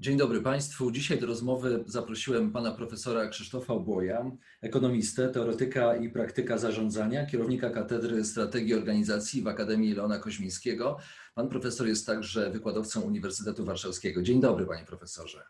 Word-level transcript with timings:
Dzień 0.00 0.16
dobry 0.16 0.42
Państwu. 0.42 0.90
Dzisiaj 0.90 1.20
do 1.20 1.26
rozmowy 1.26 1.84
zaprosiłem 1.86 2.52
pana 2.52 2.70
profesora 2.70 3.28
Krzysztofa 3.28 3.74
Obłoja, 3.74 4.30
ekonomistę, 4.62 5.28
teoretyka 5.28 5.96
i 5.96 6.10
praktyka 6.10 6.58
zarządzania, 6.58 7.26
kierownika 7.26 7.70
Katedry 7.70 8.24
Strategii 8.24 8.74
Organizacji 8.74 9.42
w 9.42 9.48
Akademii 9.48 9.94
Leona 9.94 10.18
Koźmińskiego. 10.18 10.98
Pan 11.34 11.48
profesor 11.48 11.86
jest 11.86 12.06
także 12.06 12.50
wykładowcą 12.50 13.00
Uniwersytetu 13.00 13.64
Warszawskiego. 13.64 14.22
Dzień 14.22 14.40
dobry, 14.40 14.66
panie 14.66 14.84
profesorze. 14.84 15.44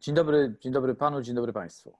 Dzień 0.00 0.14
dobry, 0.14 0.56
dzień 0.60 0.72
dobry 0.72 0.94
panu, 0.94 1.22
dzień 1.22 1.34
dobry 1.34 1.52
państwu. 1.52 1.98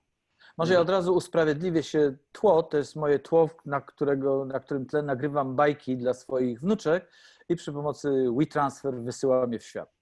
Może 0.57 0.73
ja 0.73 0.79
od 0.79 0.89
razu 0.89 1.15
usprawiedliwię 1.15 1.83
się 1.83 2.17
tło, 2.31 2.63
to 2.63 2.77
jest 2.77 2.95
moje 2.95 3.19
tło, 3.19 3.49
na, 3.65 3.81
którego, 3.81 4.45
na 4.45 4.59
którym 4.59 4.85
tle 4.85 5.03
nagrywam 5.03 5.55
bajki 5.55 5.97
dla 5.97 6.13
swoich 6.13 6.59
wnuczek 6.59 7.11
i 7.49 7.55
przy 7.55 7.73
pomocy 7.73 8.27
WeTransfer 8.39 8.95
wysyłam 9.01 9.53
je 9.53 9.59
w 9.59 9.63
świat. 9.63 9.94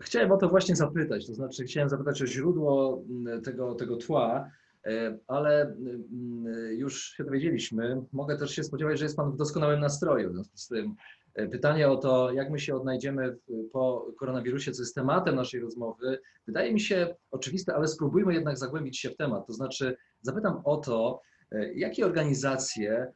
Chciałem 0.00 0.32
o 0.32 0.36
to 0.36 0.48
właśnie 0.48 0.76
zapytać, 0.76 1.26
to 1.26 1.34
znaczy 1.34 1.64
chciałem 1.64 1.88
zapytać 1.88 2.22
o 2.22 2.26
źródło 2.26 3.02
mm, 3.10 3.42
tego, 3.42 3.74
tego 3.74 3.96
tła, 3.96 4.50
e, 4.86 5.18
ale 5.26 5.62
mm, 5.62 6.44
już 6.76 7.02
się 7.02 7.24
dowiedzieliśmy. 7.24 8.02
Mogę 8.12 8.36
też 8.38 8.50
się 8.50 8.64
spodziewać, 8.64 8.98
że 8.98 9.04
jest 9.04 9.16
Pan 9.16 9.32
w 9.32 9.36
doskonałym 9.36 9.80
nastroju. 9.80 10.30
W 10.30 10.34
związku 10.34 10.56
z 10.56 10.68
tym 10.68 10.94
e, 11.34 11.48
pytanie 11.48 11.88
o 11.88 11.96
to, 11.96 12.32
jak 12.32 12.50
my 12.50 12.58
się 12.58 12.76
odnajdziemy 12.76 13.36
po 13.72 14.12
koronawirusie, 14.18 14.72
co 14.72 14.82
jest 14.82 14.94
tematem 14.94 15.34
naszej 15.34 15.60
rozmowy, 15.60 16.18
wydaje 16.46 16.72
mi 16.72 16.80
się 16.80 17.14
oczywiste, 17.30 17.74
ale 17.74 17.88
spróbujmy 17.88 18.34
jednak 18.34 18.58
zagłębić 18.58 18.98
się 18.98 19.10
w 19.10 19.16
temat. 19.16 19.46
To 19.46 19.52
znaczy 19.52 19.96
zapytam 20.20 20.60
o 20.64 20.76
to, 20.76 21.20
e, 21.52 21.74
jakie 21.74 22.06
organizacje 22.06 23.12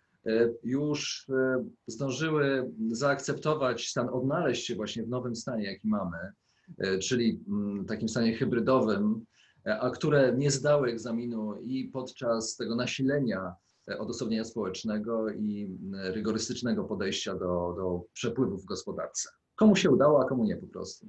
już 0.62 1.26
zdążyły 1.86 2.72
zaakceptować 2.90 3.88
stan, 3.88 4.08
odnaleźć 4.08 4.66
się 4.66 4.74
właśnie 4.74 5.02
w 5.02 5.08
nowym 5.08 5.36
stanie, 5.36 5.64
jaki 5.64 5.88
mamy, 5.88 6.32
czyli 7.00 7.44
mm, 7.48 7.86
takim 7.86 8.08
stanie 8.08 8.36
hybrydowym, 8.36 9.24
e, 9.66 9.80
a 9.80 9.90
które 9.90 10.34
nie 10.36 10.50
zdały 10.50 10.88
egzaminu 10.88 11.60
i 11.60 11.84
podczas 11.84 12.56
tego 12.56 12.76
nasilenia 12.76 13.54
e, 13.90 13.98
odosobnienia 13.98 14.44
społecznego 14.44 15.30
i 15.30 15.76
mm, 15.82 16.12
rygorystycznego 16.14 16.84
podejścia 16.84 17.34
do, 17.34 17.74
do 17.76 18.02
przepływów 18.12 18.62
w 18.62 18.66
gospodarce. 18.66 19.28
Komu 19.54 19.76
się 19.76 19.90
udało, 19.90 20.20
a 20.20 20.28
komu 20.28 20.44
nie 20.44 20.56
po 20.56 20.66
prostu? 20.66 21.06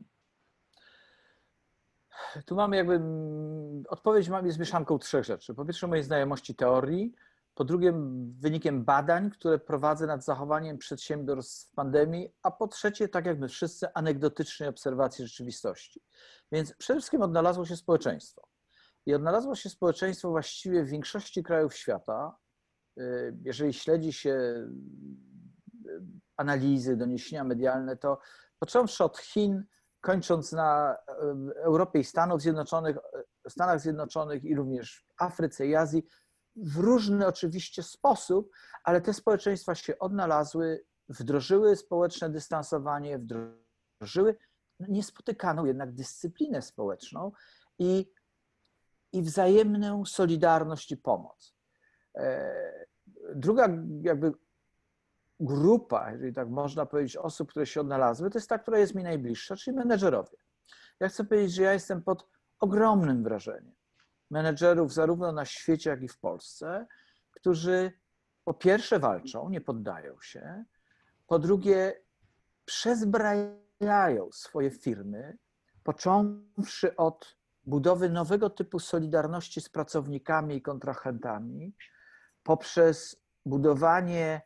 Tu 2.45 2.55
mamy 2.55 2.75
jakby, 2.75 2.93
mm, 2.93 3.83
odpowiedź 3.89 4.29
mam 4.29 4.45
jest 4.45 4.59
mieszanką 4.59 4.99
trzech 4.99 5.25
rzeczy. 5.25 5.53
Po 5.53 5.65
pierwsze 5.65 5.87
mojej 5.87 6.03
znajomości 6.03 6.55
teorii, 6.55 7.13
po 7.55 7.63
drugie 7.63 7.93
wynikiem 8.39 8.85
badań, 8.85 9.31
które 9.31 9.59
prowadzę 9.59 10.07
nad 10.07 10.25
zachowaniem 10.25 10.77
przedsiębiorstw 10.77 11.71
w 11.71 11.75
pandemii, 11.75 12.29
a 12.43 12.51
po 12.51 12.67
trzecie, 12.67 13.09
tak 13.09 13.25
jak 13.25 13.39
my 13.39 13.47
wszyscy, 13.47 13.87
anegdotycznej 13.93 14.69
obserwacji 14.69 15.27
rzeczywistości. 15.27 16.01
Więc 16.51 16.73
przede 16.73 16.99
wszystkim 16.99 17.21
odnalazło 17.21 17.65
się 17.65 17.75
społeczeństwo. 17.75 18.47
I 19.05 19.13
odnalazło 19.13 19.55
się 19.55 19.69
społeczeństwo 19.69 20.29
właściwie 20.29 20.83
w 20.83 20.89
większości 20.89 21.43
krajów 21.43 21.75
świata. 21.75 22.37
Y, 22.99 23.37
jeżeli 23.43 23.73
śledzi 23.73 24.13
się 24.13 24.31
y, 24.31 24.69
analizy, 26.37 26.97
doniesienia 26.97 27.43
medialne, 27.43 27.97
to 27.97 28.19
począwszy 28.59 29.03
od 29.03 29.17
Chin, 29.17 29.63
kończąc 30.01 30.51
na 30.51 30.93
y, 30.93 31.55
Europie 31.55 31.99
i 31.99 32.03
Stanów 32.03 32.41
Zjednoczonych, 32.41 32.97
Stanach 33.47 33.79
Zjednoczonych 33.79 34.43
i 34.43 34.55
również 34.55 35.05
Afryce 35.17 35.67
i 35.67 35.75
Azji, 35.75 36.05
w 36.55 36.77
różny 36.77 37.27
oczywiście 37.27 37.83
sposób, 37.83 38.51
ale 38.83 39.01
te 39.01 39.13
społeczeństwa 39.13 39.75
się 39.75 39.99
odnalazły, 39.99 40.85
wdrożyły 41.09 41.75
społeczne 41.75 42.29
dystansowanie, 42.29 43.19
wdrożyły 43.19 44.35
niespotykaną 44.79 45.65
jednak 45.65 45.91
dyscyplinę 45.91 46.61
społeczną 46.61 47.31
i, 47.79 48.11
i 49.11 49.21
wzajemną 49.21 50.05
solidarność 50.05 50.91
i 50.91 50.97
pomoc. 50.97 51.55
E, 52.15 52.85
druga 53.35 53.69
jakby 54.01 54.33
grupa, 55.39 56.11
jeżeli 56.11 56.33
tak 56.33 56.49
można 56.49 56.85
powiedzieć, 56.85 57.17
osób, 57.17 57.49
które 57.49 57.65
się 57.65 57.81
odnalazły, 57.81 58.29
to 58.29 58.37
jest 58.37 58.49
ta, 58.49 58.59
która 58.59 58.79
jest 58.79 58.95
mi 58.95 59.03
najbliższa, 59.03 59.55
czyli 59.55 59.77
menedżerowie. 59.77 60.37
Ja 60.99 61.07
chcę 61.07 61.23
powiedzieć, 61.23 61.55
że 61.55 61.63
ja 61.63 61.73
jestem 61.73 62.01
pod 62.01 62.27
ogromnym 62.59 63.23
wrażeniem 63.23 63.75
menedżerów 64.29 64.93
zarówno 64.93 65.31
na 65.31 65.45
świecie, 65.45 65.89
jak 65.89 66.01
i 66.03 66.07
w 66.07 66.19
Polsce, 66.19 66.87
którzy 67.31 67.91
po 68.43 68.53
pierwsze 68.53 68.99
walczą, 68.99 69.49
nie 69.49 69.61
poddają 69.61 70.21
się, 70.21 70.63
po 71.27 71.39
drugie 71.39 72.01
przezbrajają 72.65 74.31
swoje 74.31 74.71
firmy, 74.71 75.37
począwszy 75.83 76.95
od 76.95 77.37
budowy 77.65 78.09
nowego 78.09 78.49
typu 78.49 78.79
solidarności 78.79 79.61
z 79.61 79.69
pracownikami 79.69 80.55
i 80.55 80.61
kontrahentami, 80.61 81.75
poprzez 82.43 83.23
budowanie 83.45 84.41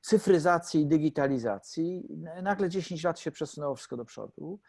cyfryzacji 0.00 0.80
i 0.80 0.86
digitalizacji. 0.86 2.08
Nagle 2.42 2.68
10 2.68 3.04
lat 3.04 3.20
się 3.20 3.30
przesunęło 3.30 3.74
wszystko 3.74 3.96
do 3.96 4.04
przodu 4.04 4.60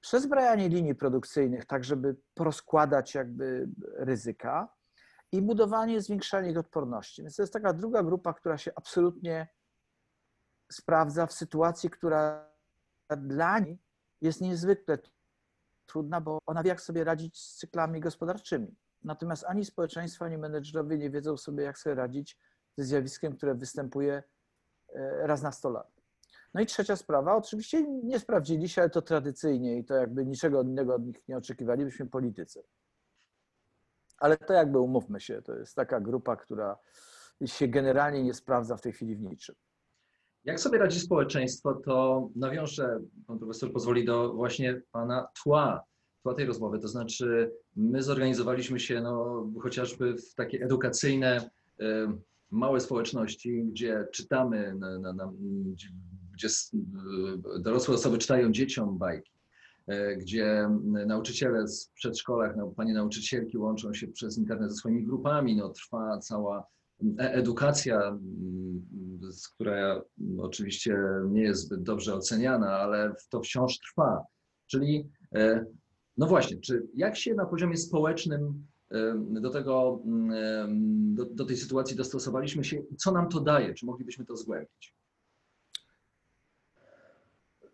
przezbrajanie 0.00 0.68
linii 0.68 0.94
produkcyjnych, 0.94 1.64
tak 1.64 1.84
żeby 1.84 2.16
porozkładać 2.34 3.14
jakby 3.14 3.68
ryzyka 3.96 4.74
i 5.32 5.42
budowanie, 5.42 6.00
zwiększanie 6.00 6.50
ich 6.50 6.58
odporności. 6.58 7.22
Więc 7.22 7.36
to 7.36 7.42
jest 7.42 7.52
taka 7.52 7.72
druga 7.72 8.02
grupa, 8.02 8.34
która 8.34 8.58
się 8.58 8.72
absolutnie 8.76 9.48
sprawdza 10.72 11.26
w 11.26 11.32
sytuacji, 11.32 11.90
która 11.90 12.50
dla 13.16 13.58
niej 13.58 13.82
jest 14.20 14.40
niezwykle 14.40 14.98
trudna, 15.86 16.20
bo 16.20 16.38
ona 16.46 16.62
wie, 16.62 16.68
jak 16.68 16.80
sobie 16.80 17.04
radzić 17.04 17.38
z 17.38 17.56
cyklami 17.56 18.00
gospodarczymi. 18.00 18.76
Natomiast 19.02 19.44
ani 19.44 19.64
społeczeństwo, 19.64 20.24
ani 20.24 20.38
menedżerowie 20.38 20.98
nie 20.98 21.10
wiedzą 21.10 21.36
sobie, 21.36 21.64
jak 21.64 21.78
sobie 21.78 21.94
radzić 21.94 22.38
ze 22.76 22.84
zjawiskiem, 22.84 23.36
które 23.36 23.54
występuje 23.54 24.22
e, 24.94 25.26
raz 25.26 25.42
na 25.42 25.52
100 25.52 25.70
lat. 25.70 25.99
No 26.54 26.60
i 26.60 26.66
trzecia 26.66 26.96
sprawa, 26.96 27.36
oczywiście 27.36 27.82
nie 27.82 28.20
sprawdzili 28.20 28.68
się, 28.68 28.82
ale 28.82 28.90
to 28.90 29.02
tradycyjnie 29.02 29.78
i 29.78 29.84
to 29.84 29.94
jakby 29.94 30.26
niczego 30.26 30.62
innego 30.62 30.94
od 30.94 31.06
nich 31.06 31.28
nie 31.28 31.36
oczekiwalibyśmy 31.36 32.06
politycy. 32.06 32.62
Ale 34.18 34.36
to 34.36 34.52
jakby 34.52 34.78
umówmy 34.78 35.20
się, 35.20 35.42
to 35.42 35.56
jest 35.56 35.76
taka 35.76 36.00
grupa, 36.00 36.36
która 36.36 36.78
się 37.44 37.68
generalnie 37.68 38.22
nie 38.22 38.34
sprawdza 38.34 38.76
w 38.76 38.80
tej 38.80 38.92
chwili 38.92 39.16
w 39.16 39.20
niczym. 39.20 39.54
Jak 40.44 40.60
sobie 40.60 40.78
radzi 40.78 41.00
społeczeństwo, 41.00 41.74
to 41.74 42.28
nawiążę, 42.36 43.00
pan 43.26 43.38
profesor 43.38 43.72
pozwoli, 43.72 44.04
do 44.04 44.32
właśnie 44.32 44.82
pana 44.92 45.28
tła, 45.42 45.84
tła 46.22 46.34
tej 46.34 46.46
rozmowy. 46.46 46.78
To 46.78 46.88
znaczy, 46.88 47.52
my 47.76 48.02
zorganizowaliśmy 48.02 48.80
się 48.80 49.00
no, 49.00 49.46
chociażby 49.62 50.14
w 50.16 50.34
takie 50.34 50.64
edukacyjne, 50.64 51.50
małe 52.50 52.80
społeczności, 52.80 53.64
gdzie 53.64 54.06
czytamy, 54.12 54.74
na, 54.74 54.98
na, 54.98 55.12
na, 55.12 55.32
gdzie 56.40 56.48
e, 57.56 57.58
dorosłe 57.58 57.94
osoby 57.94 58.18
czytają 58.18 58.52
dzieciom 58.52 58.98
bajki, 58.98 59.32
e, 59.86 60.16
gdzie 60.16 60.68
nauczyciele 61.06 61.64
w 61.66 61.92
przedszkolach, 61.94 62.54
panie 62.76 62.94
nauczycielki 62.94 63.58
łączą 63.58 63.94
się 63.94 64.08
przez 64.08 64.38
internet 64.38 64.70
ze 64.70 64.76
swoimi 64.76 65.04
grupami, 65.04 65.56
no, 65.56 65.68
trwa 65.68 66.18
cała 66.18 66.66
e, 67.18 67.32
edukacja, 67.32 68.18
która 69.54 70.02
oczywiście 70.38 70.98
nie 71.30 71.42
jest 71.42 71.62
zbyt 71.62 71.82
dobrze 71.82 72.14
oceniana, 72.14 72.68
ale 72.68 73.14
to 73.30 73.40
wciąż 73.40 73.78
trwa. 73.78 74.24
Czyli, 74.66 75.08
no 76.16 76.26
właśnie, 76.26 76.60
czy 76.60 76.86
jak 76.94 77.16
się 77.16 77.34
na 77.34 77.46
poziomie 77.46 77.76
społecznym 77.76 78.66
do 79.30 79.50
tego, 79.50 80.02
do, 80.88 81.24
do 81.24 81.44
tej 81.44 81.56
sytuacji 81.56 81.96
dostosowaliśmy 81.96 82.64
się 82.64 82.76
i 82.76 82.96
co 82.96 83.12
nam 83.12 83.28
to 83.28 83.40
daje? 83.40 83.74
Czy 83.74 83.86
moglibyśmy 83.86 84.24
to 84.24 84.36
zgłębić? 84.36 84.94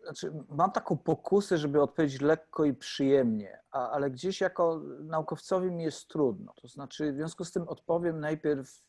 Znaczy, 0.07 0.33
mam 0.49 0.71
taką 0.71 0.97
pokusę, 0.97 1.57
żeby 1.57 1.81
odpowiedzieć 1.81 2.21
lekko 2.21 2.65
i 2.65 2.73
przyjemnie, 2.73 3.61
a, 3.71 3.89
ale 3.89 4.11
gdzieś 4.11 4.41
jako 4.41 4.81
naukowcowi 4.99 5.71
mi 5.71 5.83
jest 5.83 6.07
trudno. 6.07 6.53
To 6.61 6.67
znaczy, 6.67 7.11
w 7.11 7.15
związku 7.15 7.45
z 7.45 7.51
tym 7.51 7.67
odpowiem 7.67 8.19
najpierw 8.19 8.83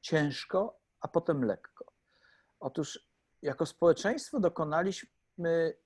ciężko, 0.00 0.78
a 1.00 1.08
potem 1.08 1.44
lekko. 1.44 1.92
Otóż 2.60 3.08
jako 3.42 3.66
społeczeństwo 3.66 4.40
dokonaliśmy 4.40 5.76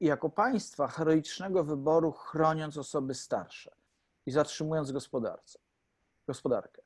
i 0.00 0.06
jako 0.06 0.30
państwa 0.30 0.88
heroicznego 0.88 1.64
wyboru, 1.64 2.12
chroniąc 2.12 2.76
osoby 2.76 3.14
starsze 3.14 3.74
i 4.26 4.30
zatrzymując 4.30 4.92
gospodarce, 4.92 5.58
gospodarkę. 6.26 6.82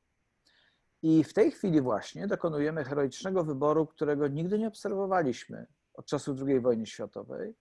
I 1.02 1.24
w 1.24 1.32
tej 1.32 1.50
chwili 1.50 1.80
właśnie 1.80 2.26
dokonujemy 2.26 2.84
heroicznego 2.84 3.44
wyboru, 3.44 3.86
którego 3.86 4.28
nigdy 4.28 4.58
nie 4.58 4.68
obserwowaliśmy 4.68 5.66
od 5.94 6.06
czasu 6.06 6.36
II 6.46 6.60
wojny 6.60 6.86
światowej, 6.86 7.56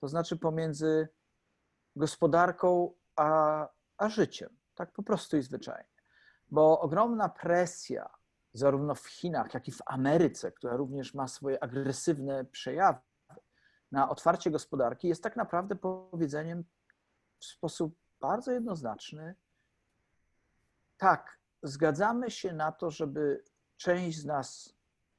to 0.00 0.08
znaczy 0.08 0.36
pomiędzy 0.36 1.08
gospodarką 1.96 2.94
a, 3.16 3.68
a 3.96 4.08
życiem, 4.08 4.56
tak 4.74 4.92
po 4.92 5.02
prostu 5.02 5.36
i 5.36 5.42
zwyczajnie. 5.42 5.94
Bo 6.50 6.80
ogromna 6.80 7.28
presja, 7.28 8.10
zarówno 8.52 8.94
w 8.94 9.06
Chinach, 9.06 9.54
jak 9.54 9.68
i 9.68 9.72
w 9.72 9.82
Ameryce, 9.86 10.52
która 10.52 10.76
również 10.76 11.14
ma 11.14 11.28
swoje 11.28 11.62
agresywne 11.62 12.44
przejawy 12.44 13.00
na 13.92 14.08
otwarcie 14.08 14.50
gospodarki, 14.50 15.08
jest 15.08 15.22
tak 15.22 15.36
naprawdę 15.36 15.76
powiedzeniem 15.76 16.64
w 17.38 17.44
sposób 17.44 17.94
bardzo 18.20 18.52
jednoznaczny: 18.52 19.34
tak, 20.96 21.38
zgadzamy 21.62 22.30
się 22.30 22.52
na 22.52 22.72
to, 22.72 22.90
żeby 22.90 23.44
część 23.76 24.18
z 24.18 24.24
nas 24.24 24.74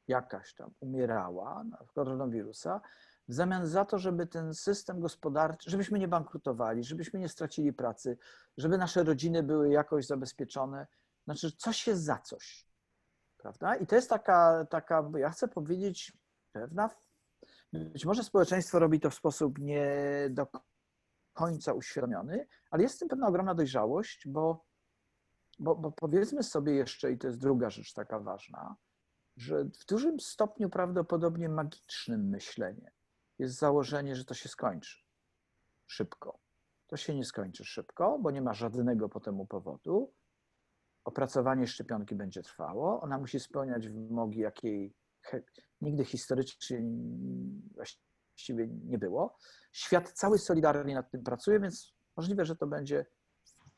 jakaś 0.07 0.53
tam 0.53 0.71
umierała 0.79 1.63
na 1.63 1.77
koronawirusa, 1.95 2.81
w 3.27 3.33
zamian 3.33 3.67
za 3.67 3.85
to, 3.85 3.99
żeby 3.99 4.27
ten 4.27 4.53
system 4.53 4.99
gospodarczy, 4.99 5.71
żebyśmy 5.71 5.99
nie 5.99 6.07
bankrutowali, 6.07 6.83
żebyśmy 6.83 7.19
nie 7.19 7.29
stracili 7.29 7.73
pracy, 7.73 8.17
żeby 8.57 8.77
nasze 8.77 9.03
rodziny 9.03 9.43
były 9.43 9.69
jakoś 9.69 10.05
zabezpieczone. 10.05 10.87
Znaczy, 11.25 11.51
coś 11.51 11.87
jest 11.87 12.03
za 12.03 12.17
coś. 12.17 12.67
Prawda? 13.37 13.75
I 13.75 13.87
to 13.87 13.95
jest 13.95 14.09
taka, 14.09 14.65
taka, 14.69 15.11
ja 15.17 15.29
chcę 15.29 15.47
powiedzieć, 15.47 16.13
pewna. 16.51 16.89
Być 17.73 18.05
może 18.05 18.23
społeczeństwo 18.23 18.79
robi 18.79 18.99
to 18.99 19.09
w 19.09 19.15
sposób 19.15 19.59
nie 19.59 19.97
do 20.29 20.47
końca 21.33 21.73
uświadomiony, 21.73 22.47
ale 22.71 22.83
jest 22.83 22.95
w 22.95 22.99
tym 22.99 23.07
pewna 23.07 23.27
ogromna 23.27 23.55
dojrzałość, 23.55 24.27
bo, 24.27 24.65
bo, 25.59 25.75
bo 25.75 25.91
powiedzmy 25.91 26.43
sobie 26.43 26.73
jeszcze, 26.73 27.11
i 27.11 27.17
to 27.17 27.27
jest 27.27 27.39
druga 27.39 27.69
rzecz 27.69 27.93
taka 27.93 28.19
ważna, 28.19 28.75
że 29.35 29.63
w 29.63 29.85
dużym 29.85 30.19
stopniu 30.19 30.69
prawdopodobnie 30.69 31.49
magicznym 31.49 32.29
myśleniem 32.29 32.91
jest 33.39 33.57
założenie, 33.57 34.15
że 34.15 34.25
to 34.25 34.33
się 34.33 34.49
skończy 34.49 34.97
szybko. 35.87 36.39
To 36.87 36.97
się 36.97 37.15
nie 37.15 37.25
skończy 37.25 37.65
szybko, 37.65 38.19
bo 38.19 38.31
nie 38.31 38.41
ma 38.41 38.53
żadnego 38.53 39.09
po 39.09 39.19
temu 39.19 39.45
powodu. 39.45 40.13
Opracowanie 41.03 41.67
szczepionki 41.67 42.15
będzie 42.15 42.43
trwało. 42.43 43.01
Ona 43.01 43.17
musi 43.17 43.39
spełniać 43.39 43.87
wymogi, 43.87 44.39
jakiej 44.39 44.93
nigdy 45.81 46.05
historycznie 46.05 46.81
właściwie 47.75 48.67
nie 48.67 48.97
było. 48.97 49.37
Świat 49.71 50.11
cały 50.11 50.39
solidarnie 50.39 50.95
nad 50.95 51.11
tym 51.11 51.23
pracuje, 51.23 51.59
więc 51.59 51.93
możliwe, 52.17 52.45
że 52.45 52.55
to 52.55 52.67
będzie 52.67 53.05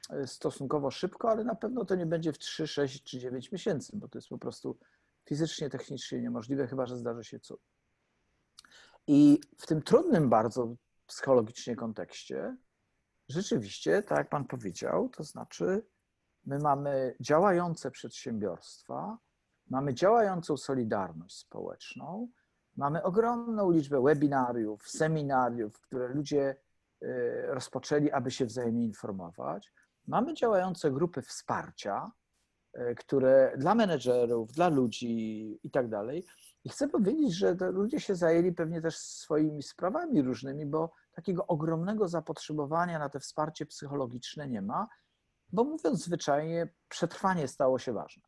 e, 0.09 0.27
stosunkowo 0.27 0.91
szybko, 0.91 1.29
ale 1.29 1.43
na 1.43 1.55
pewno 1.55 1.85
to 1.85 1.95
nie 1.95 2.05
będzie 2.05 2.33
w 2.33 2.37
3, 2.37 2.67
6 2.67 3.03
czy 3.03 3.19
9 3.19 3.51
miesięcy, 3.51 3.97
bo 3.97 4.07
to 4.07 4.17
jest 4.17 4.29
po 4.29 4.37
prostu 4.37 4.77
fizycznie, 5.27 5.69
technicznie 5.69 6.21
niemożliwe, 6.21 6.67
chyba 6.67 6.85
że 6.85 6.97
zdarzy 6.97 7.23
się 7.23 7.39
cud. 7.39 7.61
I 9.07 9.41
w 9.57 9.67
tym 9.67 9.81
trudnym 9.81 10.29
bardzo 10.29 10.75
psychologicznie 11.07 11.75
kontekście, 11.75 12.57
rzeczywiście, 13.29 14.03
tak 14.03 14.17
jak 14.17 14.29
Pan 14.29 14.45
powiedział, 14.45 15.09
to 15.09 15.23
znaczy, 15.23 15.87
my 16.45 16.59
mamy 16.59 17.15
działające 17.19 17.91
przedsiębiorstwa, 17.91 19.17
mamy 19.69 19.93
działającą 19.93 20.57
solidarność 20.57 21.37
społeczną, 21.37 22.29
mamy 22.77 23.03
ogromną 23.03 23.71
liczbę 23.71 24.01
webinariów, 24.01 24.89
seminariów, 24.89 25.81
które 25.81 26.07
ludzie 26.07 26.55
y, 27.03 27.45
rozpoczęli, 27.47 28.11
aby 28.11 28.31
się 28.31 28.45
wzajemnie 28.45 28.85
informować. 28.85 29.73
Mamy 30.07 30.33
działające 30.33 30.91
grupy 30.91 31.21
wsparcia, 31.21 32.11
które 32.97 33.53
dla 33.57 33.75
menedżerów, 33.75 34.51
dla 34.51 34.69
ludzi 34.69 35.59
i 35.63 35.71
tak 35.71 35.89
dalej. 35.89 36.25
I 36.63 36.69
chcę 36.69 36.87
powiedzieć, 36.87 37.33
że 37.33 37.55
ludzie 37.71 37.99
się 37.99 38.15
zajęli 38.15 38.53
pewnie 38.53 38.81
też 38.81 38.97
swoimi 38.97 39.63
sprawami 39.63 40.21
różnymi, 40.21 40.65
bo 40.65 40.93
takiego 41.13 41.47
ogromnego 41.47 42.07
zapotrzebowania 42.07 42.99
na 42.99 43.09
te 43.09 43.19
wsparcie 43.19 43.65
psychologiczne 43.65 44.47
nie 44.47 44.61
ma, 44.61 44.87
bo 45.53 45.63
mówiąc 45.63 46.03
zwyczajnie, 46.03 46.69
przetrwanie 46.89 47.47
stało 47.47 47.79
się 47.79 47.93
ważne. 47.93 48.23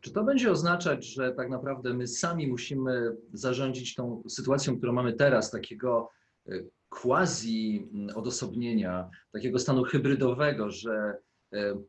Czy 0.00 0.12
to 0.12 0.24
będzie 0.24 0.50
oznaczać, 0.50 1.06
że 1.06 1.32
tak 1.32 1.50
naprawdę 1.50 1.94
my 1.94 2.06
sami 2.06 2.48
musimy 2.48 3.16
zarządzić 3.32 3.94
tą 3.94 4.22
sytuacją, 4.28 4.78
którą 4.78 4.92
mamy 4.92 5.12
teraz, 5.12 5.50
takiego 5.50 6.10
e, 6.48 6.52
quasi 6.88 7.88
mm, 7.94 8.16
odosobnienia, 8.16 9.10
takiego 9.32 9.58
stanu 9.58 9.84
hybrydowego, 9.84 10.70
że 10.70 10.92
e, 10.92 11.18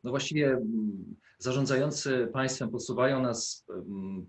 no 0.03 0.11
właściwie 0.11 0.47
mm, 0.47 1.15
zarządzający 1.37 2.29
państwem 2.33 2.69
podsuwają, 2.69 3.21
nas, 3.21 3.65
mm, 3.69 4.27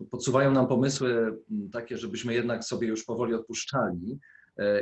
e, 0.00 0.04
podsuwają 0.10 0.52
nam 0.52 0.66
pomysły 0.66 1.38
takie, 1.72 1.98
żebyśmy 1.98 2.34
jednak 2.34 2.64
sobie 2.64 2.88
już 2.88 3.04
powoli 3.04 3.34
odpuszczali 3.34 4.18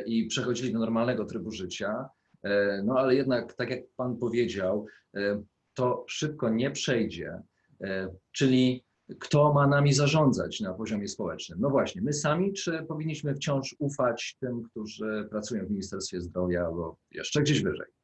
i 0.07 0.27
przechodzili 0.27 0.73
do 0.73 0.79
normalnego 0.79 1.25
trybu 1.25 1.51
życia. 1.51 2.09
No 2.85 2.99
ale 2.99 3.15
jednak, 3.15 3.55
tak 3.55 3.71
jak 3.71 3.81
Pan 3.97 4.17
powiedział, 4.17 4.87
to 5.77 6.05
szybko 6.09 6.51
nie 6.51 6.71
przejdzie. 6.71 7.43
E, 7.81 8.09
czyli 8.33 8.85
kto 9.21 9.53
ma 9.53 9.67
nami 9.67 9.93
zarządzać 9.93 10.61
na 10.61 10.75
poziomie 10.75 11.09
społecznym? 11.09 11.61
No 11.61 11.71
właśnie, 11.71 12.03
my 12.03 12.13
sami, 12.13 12.53
czy 12.53 12.83
powinniśmy 12.89 13.35
wciąż 13.35 13.77
ufać 13.79 14.37
tym, 14.41 14.63
którzy 14.63 15.27
pracują 15.31 15.67
w 15.67 15.71
Ministerstwie 15.71 16.21
Zdrowia 16.21 16.67
albo 16.67 16.97
jeszcze 17.11 17.43
gdzieś 17.43 17.63
wyżej? 17.63 17.96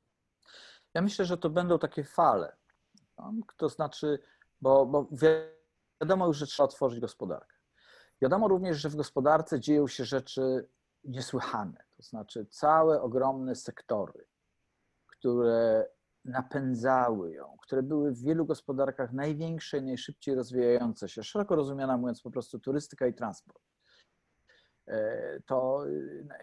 Ja 0.94 1.03
myślę, 1.03 1.25
że 1.25 1.39
to 1.39 1.50
będą 1.50 1.79
takie 1.79 2.05
fale. 2.05 2.56
To 3.56 3.69
znaczy, 3.69 4.19
bo, 4.61 4.87
bo 4.87 5.09
wiadomo 6.00 6.27
już, 6.27 6.37
że 6.37 6.47
trzeba 6.47 6.65
otworzyć 6.65 7.00
gospodarkę. 7.00 7.56
Wiadomo 8.23 8.49
również, 8.49 8.79
że 8.79 8.89
w 8.89 8.97
gospodarce 8.97 9.61
dzieją 9.61 9.89
się 9.89 10.05
rzeczy 10.05 10.69
niesłychane. 11.05 11.85
To 11.97 12.03
znaczy, 12.03 12.47
całe 12.47 13.03
ogromne 13.03 13.55
sektory, 13.55 14.27
które 15.06 15.89
napędzały 16.25 17.33
ją, 17.33 17.56
które 17.62 17.83
były 17.83 18.12
w 18.12 18.23
wielu 18.23 18.47
gospodarkach 18.47 19.12
największe 19.12 19.79
i 19.79 19.83
najszybciej 19.83 20.35
rozwijające 20.35 21.09
się, 21.09 21.23
szeroko 21.23 21.56
rozumiana 21.56 21.97
mówiąc 21.97 22.23
po 22.23 22.31
prostu 22.31 22.59
turystyka 22.59 23.06
i 23.06 23.15
transport, 23.15 23.63
e, 24.87 25.41
to 25.41 25.84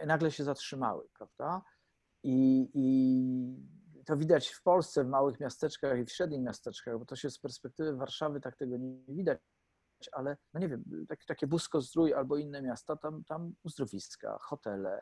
e, 0.01 0.05
nagle 0.05 0.31
się 0.31 0.43
zatrzymały, 0.43 1.07
prawda? 1.13 1.61
I, 2.23 2.69
I, 2.73 3.78
to 4.09 4.17
widać 4.17 4.47
w 4.49 4.61
Polsce, 4.63 5.03
w 5.03 5.07
małych 5.07 5.39
miasteczkach 5.39 5.99
i 5.99 6.05
w 6.05 6.11
średnich 6.11 6.41
miasteczkach, 6.41 6.99
bo 6.99 7.05
to 7.05 7.15
się 7.15 7.29
z 7.29 7.39
perspektywy 7.39 7.95
Warszawy 7.95 8.41
tak 8.41 8.55
tego 8.57 8.77
nie 8.77 9.15
widać, 9.15 9.39
ale 10.11 10.37
no 10.53 10.59
nie 10.59 10.69
wiem, 10.69 10.83
tak, 11.07 11.25
takie 11.25 11.47
Busko 11.47 11.81
Zdrój 11.81 12.13
albo 12.13 12.37
inne 12.37 12.61
miasta, 12.61 12.95
tam, 12.95 13.23
tam 13.23 13.53
uzdrowiska, 13.63 14.37
hotele, 14.41 15.01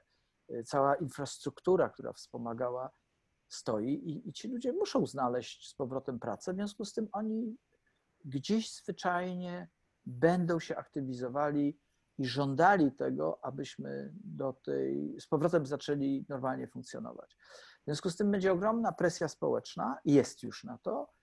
e, 0.50 0.64
cała 0.64 0.96
infrastruktura, 0.96 1.90
która 1.90 2.14
wspomagała 2.14 2.90
stoi 3.48 3.94
i, 3.94 4.30
i 4.30 4.34
ci 4.34 4.48
ludzie 4.48 4.74
muszą 4.74 5.06
znaleźć 5.06 5.70
z 5.70 5.76
powrotem 5.76 6.20
pracę, 6.20 6.54
w 6.54 6.56
związku 6.56 6.86
z 6.86 6.94
tym 6.94 7.08
oni 7.12 7.58
gdzieś 8.26 8.74
zwyczajnie 8.74 9.70
będą 10.06 10.60
się 10.60 10.76
aktywizowali 10.76 11.80
i 12.18 12.26
żądali 12.26 12.92
tego, 12.92 13.40
abyśmy 13.42 14.14
do 14.14 14.54
tej, 14.54 15.20
z 15.20 15.28
powrotem 15.28 15.66
zaczęli 15.66 16.26
normalnie 16.30 16.68
funkcjonować. 16.68 17.38
Związku 17.88 18.10
z 18.10 18.16
tym 18.16 18.32
będzie 18.32 18.52
ogromna 18.52 18.92
presja 18.92 19.28
społeczna, 19.28 19.98
jest 20.06 20.44
już 20.44 20.64
na 20.64 20.78
to 20.78 21.14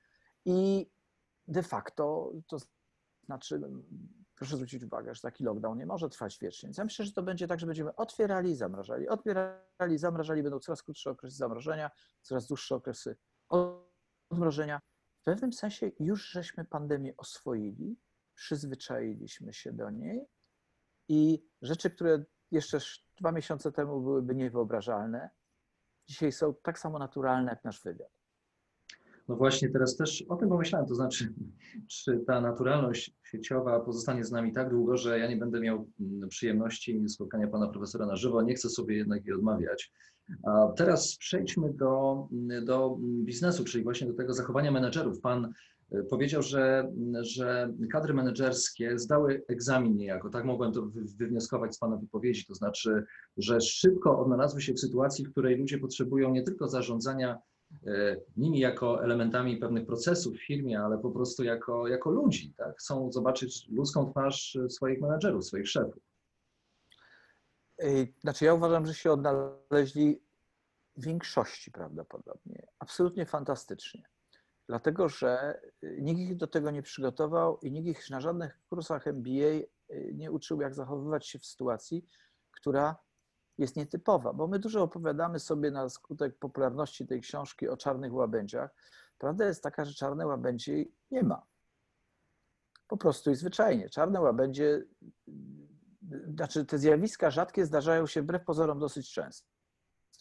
i 0.44 0.90
de 1.49 1.62
facto 1.62 2.33
to 2.47 2.56
znaczy 3.25 3.61
proszę 4.35 4.56
zwrócić 4.56 4.83
uwagę, 4.83 5.14
że 5.14 5.21
taki 5.21 5.44
lockdown 5.44 5.78
nie 5.78 5.87
może 5.87 6.09
trwać 6.09 6.38
wiecznie. 6.38 6.66
Więc 6.66 6.78
ja 6.78 6.85
myślę, 6.85 7.04
że 7.04 7.12
to 7.12 7.23
będzie 7.23 7.47
tak, 7.47 7.61
że 7.61 7.66
będziemy 7.66 7.94
otwierali 7.94 8.56
zamrażali. 8.56 9.09
Otwierali, 9.09 9.99
zamrażali, 9.99 10.42
będą 10.42 10.59
coraz 10.59 10.83
krótsze 10.83 11.11
okresy 11.11 11.37
zamrożenia, 11.37 11.90
coraz 12.23 12.47
dłuższe 12.47 12.75
okresy 12.75 13.16
odmrożenia. 13.49 14.80
W 15.21 15.25
pewnym 15.25 15.52
sensie 15.52 15.90
już 15.99 16.28
żeśmy 16.30 16.64
pandemię 16.64 17.16
oswoili, 17.16 18.00
przyzwyczailiśmy 18.35 19.52
się 19.52 19.73
do 19.73 19.90
niej 19.90 20.26
i 21.09 21.49
rzeczy, 21.62 21.90
które 21.90 22.25
jeszcze 22.50 22.78
dwa 23.16 23.33
miesiące 23.33 23.73
temu 23.73 24.00
byłyby 24.00 24.35
niewyobrażalne, 24.35 25.30
dzisiaj 26.06 26.32
są 26.32 26.54
tak 26.62 26.78
samo 26.78 26.99
naturalne 26.99 27.50
jak 27.50 27.64
nasz 27.64 27.82
wywiad. 27.82 28.11
No 29.28 29.37
właśnie 29.37 29.70
teraz 29.70 29.96
też 29.96 30.25
o 30.28 30.37
tym 30.37 30.49
pomyślałem, 30.49 30.88
to 30.88 30.94
znaczy, 30.94 31.32
czy 31.88 32.20
ta 32.26 32.40
naturalność 32.40 33.14
sieciowa 33.23 33.80
pozostanie 33.80 34.25
z 34.25 34.30
nami 34.30 34.52
tak 34.52 34.70
długo, 34.70 34.96
że 34.96 35.18
ja 35.18 35.28
nie 35.28 35.37
będę 35.37 35.61
miał 35.61 35.88
mm, 36.00 36.28
przyjemności 36.28 37.08
spotkania 37.08 37.49
pana 37.49 37.68
profesora 37.68 38.06
na 38.06 38.16
żywo, 38.16 38.42
nie 38.42 38.54
chcę 38.54 38.68
sobie 38.68 38.96
jednak 38.96 39.25
jej 39.25 39.34
odmawiać. 39.34 39.92
A 40.42 40.73
teraz 40.76 41.16
przejdźmy 41.16 41.73
do, 41.73 42.28
mm, 42.32 42.64
do 42.64 42.99
biznesu, 43.00 43.64
czyli 43.64 43.84
właśnie 43.84 44.06
do 44.06 44.14
tego 44.14 44.34
zachowania 44.34 44.70
menedżerów. 44.70 45.20
Pan 45.20 45.52
powiedział, 46.10 46.42
że, 46.42 46.92
że 47.20 47.72
kadry 47.92 48.14
menedżerskie 48.14 48.98
zdały 48.98 49.42
egzamin 49.48 49.96
niejako, 49.96 50.30
tak 50.30 50.44
mogłem 50.44 50.72
to 50.72 50.82
wywnioskować 51.18 51.74
z 51.74 51.78
Pana 51.78 51.96
wypowiedzi, 51.96 52.46
to 52.46 52.54
znaczy, 52.54 53.04
że 53.36 53.60
szybko 53.60 54.18
odnalazły 54.18 54.62
się 54.62 54.72
w 54.72 54.80
sytuacji, 54.80 55.24
w 55.24 55.30
której 55.30 55.56
ludzie 55.56 55.78
potrzebują 55.78 56.30
nie 56.30 56.42
tylko 56.42 56.68
zarządzania 56.68 57.38
e, 57.86 58.16
nimi 58.36 58.58
jako 58.58 59.04
elementami 59.04 59.56
pewnych 59.56 59.86
procesów 59.86 60.36
w 60.36 60.46
firmie, 60.46 60.80
ale 60.80 60.98
po 60.98 61.10
prostu 61.10 61.44
jako, 61.44 61.88
jako 61.88 62.10
ludzi. 62.10 62.54
Tak? 62.56 62.76
Chcą 62.78 63.12
zobaczyć 63.12 63.68
ludzką 63.70 64.10
twarz 64.10 64.58
swoich 64.68 65.00
menedżerów, 65.00 65.44
swoich 65.46 65.68
szefów. 65.68 66.02
Znaczy, 68.20 68.44
ja 68.44 68.54
uważam, 68.54 68.86
że 68.86 68.94
się 68.94 69.12
odnaleźli 69.12 70.20
w 70.96 71.04
większości 71.04 71.70
prawdopodobnie. 71.70 72.66
Absolutnie 72.78 73.26
fantastycznie. 73.26 74.13
Dlatego, 74.68 75.09
że 75.09 75.61
y, 75.85 75.99
nikt 76.00 76.21
ich 76.21 76.37
do 76.37 76.47
tego 76.47 76.71
nie 76.71 76.83
przygotował 76.83 77.59
i 77.59 77.73
nikt 77.73 77.88
ich 77.88 78.11
na 78.11 78.21
żadnych 78.21 78.61
kursach 78.68 79.06
MBA 79.06 79.30
y, 79.30 79.66
nie 80.14 80.30
uczył, 80.30 80.61
jak 80.61 80.75
zachowywać 80.75 81.26
się 81.28 81.38
w 81.38 81.47
sytuacji, 81.47 82.06
która 82.50 82.97
jest 83.59 83.76
nietypowa, 83.76 84.33
bo 84.33 84.47
my 84.47 84.59
dużo 84.59 84.83
opowiadamy 84.83 85.40
sobie 85.40 85.71
na 85.71 85.88
skutek 85.88 86.38
popularności 86.38 87.06
tej 87.06 87.21
książki 87.21 87.68
o 87.68 87.76
czarnych 87.76 88.14
łabędziach. 88.14 88.71
Prawda 89.18 89.47
jest 89.47 89.62
taka, 89.62 89.85
że 89.85 89.94
czarne 89.94 90.26
łabędzie 90.26 90.85
nie 91.11 91.23
ma. 91.23 91.47
Po 92.88 92.97
prostu 92.97 93.30
i 93.30 93.37
zwyczajnie. 93.37 93.88
Czarne 93.88 94.21
łabędzie, 94.21 94.85
y, 95.28 96.33
znaczy 96.35 96.64
te 96.64 96.78
zjawiska 96.78 97.30
rzadkie 97.30 97.66
zdarzają 97.66 98.06
się 98.06 98.23
wbrew 98.23 98.44
pozorom 98.44 98.78
dosyć 98.78 99.12
często. 99.12 99.49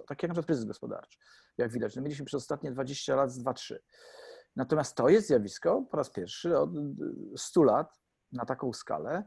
Tak 0.07 0.23
jak 0.23 0.29
na 0.29 0.33
przykład 0.33 0.45
kryzys 0.45 0.65
gospodarczy, 0.65 1.19
jak 1.57 1.71
widać. 1.71 1.95
No 1.95 2.01
mieliśmy 2.01 2.25
przez 2.25 2.37
ostatnie 2.41 2.71
20 2.71 3.15
lat 3.15 3.31
z 3.31 3.43
2-3. 3.43 3.75
Natomiast 4.55 4.95
to 4.95 5.09
jest 5.09 5.27
zjawisko 5.27 5.81
po 5.91 5.97
raz 5.97 6.09
pierwszy 6.09 6.57
od 6.57 6.69
100 7.37 7.63
lat 7.63 7.99
na 8.31 8.45
taką 8.45 8.73
skalę 8.73 9.23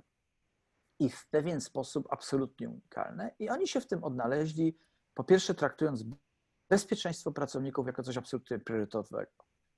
i 0.99 1.11
w 1.11 1.29
pewien 1.31 1.61
sposób 1.61 2.07
absolutnie 2.11 2.69
unikalne. 2.71 3.35
I 3.39 3.49
oni 3.49 3.69
się 3.69 3.81
w 3.81 3.87
tym 3.87 4.05
odnaleźli, 4.05 4.79
po 5.15 5.25
pierwsze 5.25 5.55
traktując 5.55 6.05
bezpieczeństwo 6.69 7.33
pracowników 7.33 7.87
jako 7.87 8.03
coś 8.03 8.17
absolutnie 8.17 8.59
priorytetowego. 8.59 9.31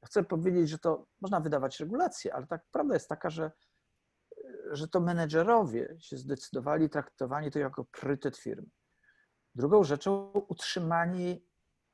Chcę 0.07 0.25
powiedzieć, 0.25 0.69
że 0.69 0.78
to 0.78 1.07
można 1.21 1.40
wydawać 1.40 1.81
regulacje, 1.81 2.35
ale 2.35 2.47
tak 2.47 2.64
prawda 2.73 2.95
jest 2.95 3.09
taka, 3.09 3.31
że, 3.31 3.52
że 4.71 4.88
to 4.88 5.00
menedżerowie 5.00 5.97
się 6.00 6.17
zdecydowali 6.17 6.90
traktowanie 6.90 7.50
to 7.50 7.59
jako 7.59 7.85
priorytet 7.85 8.37
firmy. 8.37 8.69
Drugą 9.55 9.85
rzeczą 9.85 10.31
utrzymanie 10.33 11.40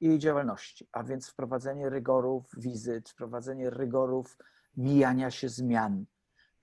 jej 0.00 0.18
działalności, 0.18 0.88
a 0.92 1.02
więc 1.02 1.28
wprowadzenie 1.28 1.90
rygorów 1.90 2.50
wizyt, 2.56 3.10
wprowadzenie 3.10 3.70
rygorów 3.70 4.38
mijania 4.76 5.30
się 5.30 5.48
zmian, 5.48 6.04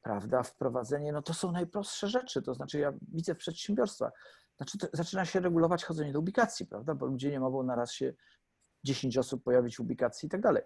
prawda? 0.02 0.44
Wprowadzenie, 0.44 1.14
no 1.14 1.22
to 1.22 1.34
są 1.34 1.52
najprostsze 1.52 2.08
rzeczy, 2.08 2.42
to 2.42 2.54
znaczy 2.54 2.80
ja 2.80 2.94
widzę 3.02 3.36
w 3.36 3.38
przedsiębiorstwach, 3.38 4.12
znaczy 4.58 4.78
zaczyna 4.94 5.26
się 5.26 5.40
regulować 5.40 5.86
chodzenie 5.86 6.14
do 6.14 6.20
ubikacji, 6.20 6.66
prawda? 6.66 6.96
Bo 6.96 7.06
ludzie 7.06 7.32
nie 7.32 7.40
mogą 7.40 7.64
naraz 7.64 7.92
się 7.92 8.14
10 8.84 9.18
osób 9.18 9.44
pojawić 9.44 9.78
w 9.78 9.80
ubikacji 9.80 10.28
i 10.28 10.30
tak 10.30 10.42
dalej. 10.42 10.64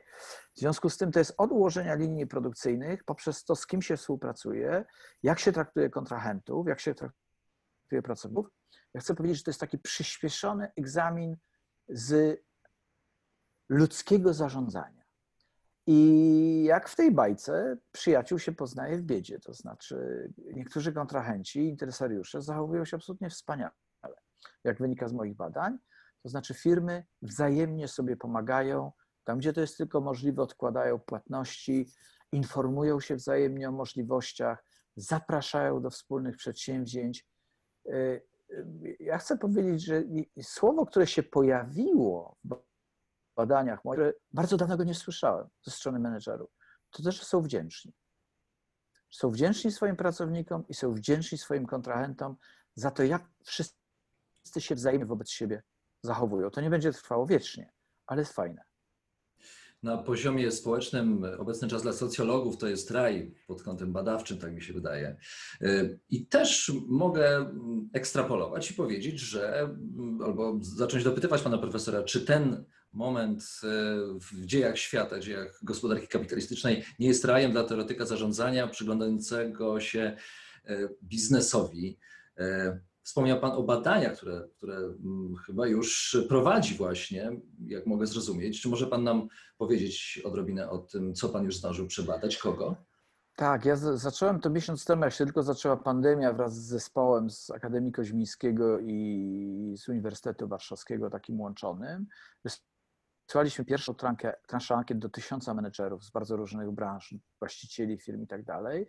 W 0.53 0.59
związku 0.59 0.89
z 0.89 0.97
tym 0.97 1.11
to 1.11 1.19
jest 1.19 1.33
od 1.37 1.51
ułożenia 1.51 1.95
linii 1.95 2.27
produkcyjnych 2.27 3.03
poprzez 3.03 3.43
to, 3.43 3.55
z 3.55 3.67
kim 3.67 3.81
się 3.81 3.97
współpracuje, 3.97 4.85
jak 5.23 5.39
się 5.39 5.51
traktuje 5.51 5.89
kontrahentów, 5.89 6.67
jak 6.67 6.79
się 6.79 6.95
traktuje 6.95 8.01
pracowników. 8.03 8.47
Ja 8.93 9.01
chcę 9.01 9.15
powiedzieć, 9.15 9.37
że 9.37 9.43
to 9.43 9.49
jest 9.49 9.59
taki 9.59 9.77
przyspieszony 9.77 10.71
egzamin 10.77 11.37
z 11.89 12.39
ludzkiego 13.69 14.33
zarządzania. 14.33 15.05
I 15.87 16.63
jak 16.67 16.89
w 16.89 16.95
tej 16.95 17.11
bajce, 17.11 17.77
przyjaciół 17.91 18.39
się 18.39 18.51
poznaje 18.51 18.97
w 18.97 19.01
biedzie. 19.01 19.39
To 19.39 19.53
znaczy, 19.53 20.29
niektórzy 20.53 20.93
kontrahenci, 20.93 21.67
interesariusze 21.67 22.41
zachowują 22.41 22.85
się 22.85 22.97
absolutnie 22.97 23.29
wspaniale, 23.29 23.71
jak 24.63 24.79
wynika 24.79 25.07
z 25.07 25.13
moich 25.13 25.35
badań. 25.35 25.77
To 26.23 26.29
znaczy, 26.29 26.53
firmy 26.53 27.05
wzajemnie 27.21 27.87
sobie 27.87 28.17
pomagają, 28.17 28.91
tam 29.23 29.37
gdzie 29.37 29.53
to 29.53 29.61
jest 29.61 29.77
tylko 29.77 30.01
możliwe, 30.01 30.41
odkładają 30.41 30.99
płatności, 30.99 31.91
informują 32.31 32.99
się 32.99 33.15
wzajemnie 33.15 33.69
o 33.69 33.71
możliwościach, 33.71 34.63
zapraszają 34.95 35.81
do 35.81 35.89
wspólnych 35.89 36.37
przedsięwzięć. 36.37 37.27
Y, 37.85 37.91
y, 38.51 38.97
ja 38.99 39.17
chcę 39.17 39.37
powiedzieć, 39.37 39.85
że 39.85 40.03
słowo, 40.41 40.85
które 40.85 41.07
się 41.07 41.23
pojawiło 41.23 42.37
w 42.43 42.55
badaniach, 43.35 43.79
które 43.79 44.13
bardzo 44.31 44.57
dawno 44.57 44.77
go 44.77 44.83
nie 44.83 44.95
słyszałem 44.95 45.47
ze 45.63 45.71
strony 45.71 45.99
menedżerów, 45.99 46.49
to 46.89 47.03
też 47.03 47.23
są 47.23 47.41
wdzięczni. 47.41 47.93
Są 49.09 49.31
wdzięczni 49.31 49.71
swoim 49.71 49.95
pracownikom 49.95 50.67
i 50.67 50.73
są 50.73 50.93
wdzięczni 50.93 51.37
swoim 51.37 51.65
kontrahentom 51.65 52.35
za 52.75 52.91
to, 52.91 53.03
jak 53.03 53.29
wszyscy 53.43 53.75
się 54.57 54.75
wzajemnie 54.75 55.05
wobec 55.05 55.29
siebie 55.29 55.63
zachowują. 56.03 56.49
To 56.49 56.61
nie 56.61 56.69
będzie 56.69 56.91
trwało 56.91 57.25
wiecznie, 57.25 57.71
ale 58.07 58.21
jest 58.21 58.33
fajne. 58.33 58.63
Na 59.83 59.97
poziomie 59.97 60.51
społecznym 60.51 61.23
obecny 61.37 61.67
czas 61.67 61.81
dla 61.81 61.93
socjologów 61.93 62.57
to 62.57 62.67
jest 62.67 62.91
raj 62.91 63.35
pod 63.47 63.63
kątem 63.63 63.93
badawczym, 63.93 64.37
tak 64.37 64.53
mi 64.53 64.61
się 64.61 64.73
wydaje. 64.73 65.17
I 66.09 66.27
też 66.27 66.71
mogę 66.87 67.53
ekstrapolować 67.93 68.71
i 68.71 68.73
powiedzieć, 68.73 69.19
że 69.19 69.69
albo 70.25 70.59
zacząć 70.61 71.03
dopytywać 71.03 71.41
pana 71.41 71.57
profesora, 71.57 72.03
czy 72.03 72.25
ten 72.25 72.65
moment 72.95 73.61
e, 73.63 73.67
w 74.19 74.45
dziejach 74.45 74.77
świata, 74.77 75.19
dziejach 75.19 75.59
gospodarki 75.63 76.07
kapitalistycznej 76.07 76.83
nie 76.99 77.07
jest 77.07 77.25
rajem 77.25 77.51
dla 77.51 77.63
teoretyka 77.63 78.05
zarządzania 78.05 78.67
przyglądającego 78.67 79.79
się 79.79 80.17
e, 80.65 80.77
biznesowi. 81.03 81.97
E, 82.37 82.79
wspomniał 83.03 83.39
Pan 83.39 83.51
o 83.51 83.63
badaniach, 83.63 84.17
które, 84.17 84.47
które 84.57 84.75
mm, 84.77 85.35
chyba 85.45 85.67
już 85.67 86.17
prowadzi 86.29 86.75
właśnie, 86.75 87.31
jak 87.67 87.85
mogę 87.85 88.07
zrozumieć. 88.07 88.61
Czy 88.61 88.69
może 88.69 88.87
Pan 88.87 89.03
nam 89.03 89.27
powiedzieć 89.57 90.21
odrobinę 90.23 90.69
o 90.69 90.77
tym, 90.77 91.13
co 91.13 91.29
Pan 91.29 91.45
już 91.45 91.57
zdążył 91.57 91.87
przebadać, 91.87 92.37
kogo? 92.37 92.75
Tak, 93.35 93.65
ja 93.65 93.75
zacząłem 93.75 94.39
to 94.39 94.49
miesiąc 94.49 94.85
temu, 94.85 95.03
jak 95.03 95.13
się 95.13 95.25
tylko 95.25 95.43
zaczęła 95.43 95.77
pandemia 95.77 96.33
wraz 96.33 96.55
z 96.55 96.67
zespołem 96.67 97.29
z 97.29 97.51
Akademii 97.51 97.91
Koźmińskiego 97.91 98.79
i 98.79 99.73
z 99.77 99.89
Uniwersytetu 99.89 100.47
Warszawskiego, 100.47 101.09
takim 101.09 101.41
łączonym. 101.41 102.07
Wysłaliśmy 103.27 103.65
pierwszą 103.65 103.93
transzę 104.47 104.75
ankiet 104.75 104.99
do 104.99 105.09
tysiąca 105.09 105.53
menedżerów 105.53 106.03
z 106.03 106.11
bardzo 106.11 106.35
różnych 106.35 106.71
branż, 106.71 107.15
właścicieli 107.39 107.97
firm 107.97 108.23
i 108.23 108.27
tak 108.27 108.43
dalej. 108.43 108.87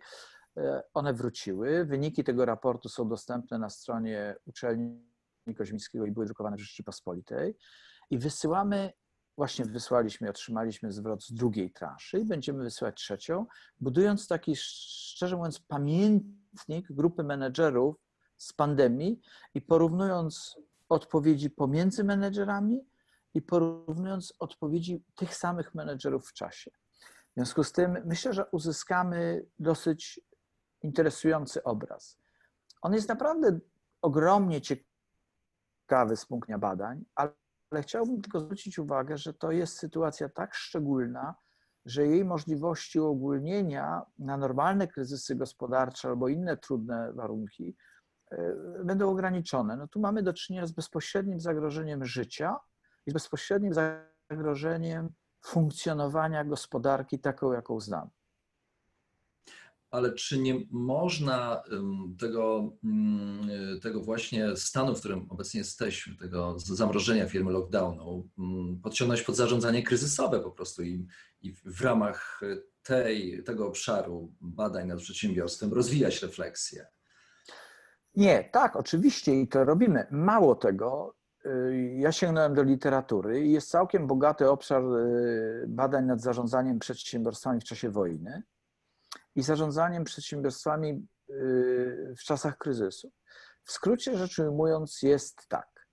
E, 0.57 0.83
one 0.93 1.13
wróciły. 1.13 1.85
Wyniki 1.85 2.23
tego 2.23 2.45
raportu 2.45 2.89
są 2.89 3.09
dostępne 3.09 3.57
na 3.59 3.69
stronie 3.69 4.35
uczelni 4.45 5.07
Koźmińskiego 5.57 6.05
i 6.05 6.11
były 6.11 6.25
drukowane 6.25 6.57
w 6.57 6.59
Rzeczypospolitej. 6.59 7.57
I 8.09 8.17
wysyłamy, 8.17 8.93
właśnie 9.37 9.65
wysłaliśmy, 9.65 10.29
otrzymaliśmy 10.29 10.91
zwrot 10.91 11.23
z 11.23 11.33
drugiej 11.33 11.71
transzy 11.71 12.19
i 12.19 12.25
będziemy 12.25 12.63
wysyłać 12.63 12.95
trzecią, 12.95 13.45
budując 13.79 14.27
taki, 14.27 14.55
szczerze 14.55 15.37
mówiąc, 15.37 15.59
pamiętnik 15.59 16.87
grupy 16.89 17.23
menedżerów 17.23 17.95
z 18.37 18.53
pandemii 18.53 19.19
i 19.53 19.61
porównując 19.61 20.57
odpowiedzi 20.89 21.49
pomiędzy 21.49 22.03
menedżerami 22.03 22.81
i 23.33 23.41
porównując 23.41 24.33
odpowiedzi 24.39 25.03
tych 25.15 25.35
samych 25.35 25.75
menedżerów 25.75 26.27
w 26.27 26.33
czasie. 26.33 26.71
W 26.71 27.33
związku 27.35 27.63
z 27.63 27.71
tym 27.71 27.97
myślę, 28.05 28.33
że 28.33 28.45
uzyskamy 28.51 29.45
dosyć 29.59 30.21
interesujący 30.81 31.63
obraz. 31.63 32.19
On 32.81 32.93
jest 32.93 33.09
naprawdę 33.09 33.59
ogromnie 34.01 34.61
ciekawy 34.61 36.15
z 36.15 36.25
punktu 36.25 36.47
widzenia 36.47 36.59
badań, 36.59 37.05
ale 37.15 37.81
chciałbym 37.81 38.21
tylko 38.21 38.39
zwrócić 38.39 38.79
uwagę, 38.79 39.17
że 39.17 39.33
to 39.33 39.51
jest 39.51 39.77
sytuacja 39.77 40.29
tak 40.29 40.55
szczególna, 40.55 41.35
że 41.85 42.07
jej 42.07 42.25
możliwości 42.25 42.99
uogólnienia 42.99 44.01
na 44.19 44.37
normalne 44.37 44.87
kryzysy 44.87 45.35
gospodarcze 45.35 46.07
albo 46.07 46.27
inne 46.27 46.57
trudne 46.57 47.13
warunki 47.13 47.75
e, 48.31 48.53
będą 48.83 49.09
ograniczone. 49.09 49.77
No 49.77 49.87
tu 49.87 49.99
mamy 49.99 50.23
do 50.23 50.33
czynienia 50.33 50.65
z 50.65 50.71
bezpośrednim 50.71 51.39
zagrożeniem 51.39 52.05
życia 52.05 52.59
i 53.07 53.11
bezpośrednim 53.13 53.73
zagrożeniem 54.29 55.09
funkcjonowania 55.45 56.43
gospodarki 56.43 57.19
taką, 57.19 57.53
jaką 57.53 57.79
znamy. 57.79 58.09
Ale 59.91 60.13
czy 60.13 60.39
nie 60.39 60.55
można 60.71 61.63
tego, 62.19 62.71
mm, 62.83 63.79
tego 63.81 64.01
właśnie 64.01 64.55
stanu, 64.55 64.95
w 64.95 64.99
którym 64.99 65.25
obecnie 65.29 65.57
jesteśmy, 65.57 66.15
tego 66.15 66.59
zamrożenia 66.59 67.25
firmy 67.25 67.51
lockdownu, 67.51 68.29
mm, 68.37 68.79
podciągnąć 68.81 69.21
pod 69.21 69.35
zarządzanie 69.35 69.83
kryzysowe 69.83 70.39
po 70.39 70.51
prostu 70.51 70.83
i, 70.83 71.07
i 71.41 71.53
w 71.53 71.81
ramach 71.81 72.41
tej, 72.83 73.43
tego 73.43 73.67
obszaru 73.67 74.33
badań 74.41 74.87
nad 74.87 74.99
przedsiębiorstwem 74.99 75.73
rozwijać 75.73 76.21
refleksję? 76.21 76.87
Nie, 78.15 78.43
tak, 78.43 78.75
oczywiście 78.75 79.41
i 79.41 79.47
to 79.47 79.63
robimy. 79.63 80.07
Mało 80.11 80.55
tego, 80.55 81.16
ja 81.95 82.11
sięgnąłem 82.11 82.53
do 82.53 82.63
literatury 82.63 83.45
i 83.45 83.51
jest 83.51 83.69
całkiem 83.69 84.07
bogaty 84.07 84.49
obszar 84.49 84.83
y, 84.83 85.65
badań 85.67 86.05
nad 86.05 86.21
zarządzaniem 86.21 86.79
przedsiębiorstwami 86.79 87.61
w 87.61 87.63
czasie 87.63 87.89
wojny 87.89 88.43
i 89.35 89.43
zarządzaniem 89.43 90.03
przedsiębiorstwami 90.03 91.07
y, 91.29 92.13
w 92.17 92.23
czasach 92.23 92.57
kryzysu. 92.57 93.11
W 93.63 93.71
skrócie 93.71 94.17
rzecz 94.17 94.39
ujmując, 94.39 95.01
jest 95.01 95.47
tak. 95.47 95.87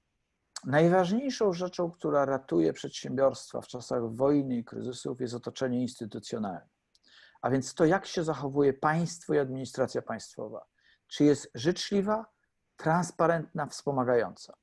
Najważniejszą 0.65 1.53
rzeczą, 1.53 1.91
która 1.91 2.25
ratuje 2.25 2.73
przedsiębiorstwa 2.73 3.61
w 3.61 3.67
czasach 3.67 4.15
wojny 4.15 4.57
i 4.57 4.65
kryzysów, 4.65 5.21
jest 5.21 5.35
otoczenie 5.35 5.83
instytucjonalne. 5.83 6.69
A 7.43 7.51
więc 7.51 7.75
to, 7.75 7.85
jak 7.85 8.07
się 8.07 8.25
zachowuje 8.25 8.73
państwo 8.73 9.35
i 9.35 9.39
administracja 9.39 10.03
państwowa. 10.03 10.67
Czy 11.07 11.25
jest 11.25 11.51
życzliwa, 11.55 12.27
transparentna, 12.77 13.67
wspomagająca. 13.67 14.55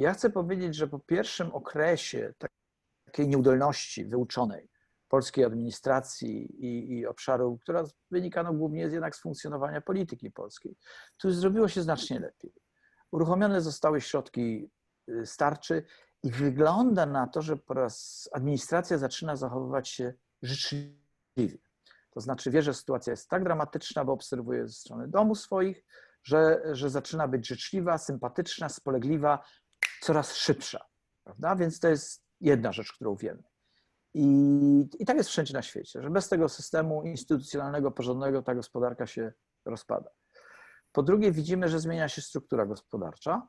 Ja 0.00 0.12
chcę 0.12 0.30
powiedzieć, 0.30 0.74
że 0.76 0.88
po 0.88 0.98
pierwszym 0.98 1.52
okresie 1.52 2.34
takiej 3.04 3.28
nieudolności 3.28 4.04
wyuczonej 4.04 4.68
polskiej 5.08 5.44
administracji 5.44 6.64
i, 6.66 6.98
i 6.98 7.06
obszaru, 7.06 7.58
która 7.62 7.84
wynika 8.10 8.42
no 8.42 8.52
głównie 8.52 8.80
jednak 8.80 9.16
z 9.16 9.20
funkcjonowania 9.20 9.80
polityki 9.80 10.30
polskiej, 10.30 10.76
tu 11.16 11.30
zrobiło 11.30 11.68
się 11.68 11.82
znacznie 11.82 12.20
lepiej. 12.20 12.52
Uruchomione 13.10 13.60
zostały 13.60 14.00
środki 14.00 14.70
y, 15.08 15.26
starczy 15.26 15.84
i 16.22 16.30
wygląda 16.30 17.06
na 17.06 17.26
to, 17.26 17.42
że 17.42 17.56
po 17.56 17.74
raz 17.74 18.28
administracja 18.32 18.98
zaczyna 18.98 19.36
zachowywać 19.36 19.88
się 19.88 20.14
życzliwie. 20.42 21.58
To 22.10 22.20
znaczy 22.20 22.50
wie, 22.50 22.62
że 22.62 22.74
sytuacja 22.74 23.10
jest 23.10 23.28
tak 23.28 23.44
dramatyczna, 23.44 24.04
bo 24.04 24.12
obserwuje 24.12 24.66
ze 24.66 24.72
strony 24.72 25.08
domu 25.08 25.34
swoich, 25.34 25.84
że, 26.22 26.62
że 26.72 26.90
zaczyna 26.90 27.28
być 27.28 27.48
życzliwa, 27.48 27.98
sympatyczna, 27.98 28.68
spolegliwa, 28.68 29.44
coraz 30.00 30.34
szybsza. 30.34 30.86
Prawda? 31.24 31.56
Więc 31.56 31.80
to 31.80 31.88
jest 31.88 32.24
jedna 32.40 32.72
rzecz, 32.72 32.92
którą 32.92 33.16
wiemy. 33.16 33.42
I, 34.14 34.88
I 34.98 35.04
tak 35.06 35.16
jest 35.16 35.30
wszędzie 35.30 35.54
na 35.54 35.62
świecie, 35.62 36.02
że 36.02 36.10
bez 36.10 36.28
tego 36.28 36.48
systemu 36.48 37.02
instytucjonalnego, 37.02 37.90
porządnego 37.90 38.42
ta 38.42 38.54
gospodarka 38.54 39.06
się 39.06 39.32
rozpada. 39.64 40.10
Po 40.92 41.02
drugie, 41.02 41.32
widzimy, 41.32 41.68
że 41.68 41.80
zmienia 41.80 42.08
się 42.08 42.22
struktura 42.22 42.66
gospodarcza, 42.66 43.48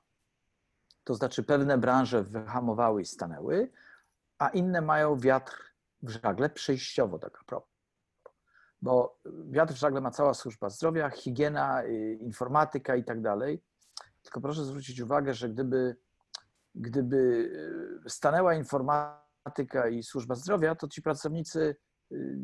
to 1.04 1.14
znaczy 1.14 1.44
pewne 1.44 1.78
branże 1.78 2.24
wyhamowały 2.24 3.02
i 3.02 3.06
stanęły, 3.06 3.72
a 4.38 4.50
inne 4.50 4.82
mają 4.82 5.20
wiatr 5.20 5.74
w 6.02 6.10
żagle 6.10 6.50
przejściowo, 6.50 7.20
tak 7.20 7.38
a 7.42 7.44
propos. 7.44 7.72
Bo 8.82 9.20
wiatr 9.50 9.74
w 9.74 9.78
żagle 9.78 10.02
ma 10.02 10.12
cała 10.12 10.34
służba 10.34 10.70
zdrowia, 10.70 11.10
higiena, 11.10 11.84
y, 11.84 12.18
informatyka 12.22 12.96
i 12.96 13.04
tak 13.04 13.22
dalej. 13.22 13.64
Tylko 14.22 14.42
proszę 14.42 14.66
zwrócić 14.66 15.00
uwagę, 15.00 15.34
że 15.34 15.50
gdyby, 15.50 15.96
gdyby 16.76 17.18
y, 18.06 18.10
stanęła 18.10 18.54
informatyka 18.54 19.88
i 19.90 20.04
służba 20.04 20.36
zdrowia, 20.36 20.76
to 20.76 20.88
ci 20.88 21.02
pracownicy 21.02 21.76
y, 22.12 22.40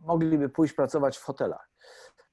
mogliby 0.00 0.48
pójść 0.48 0.74
pracować 0.74 1.18
w 1.18 1.22
hotelach. 1.22 1.72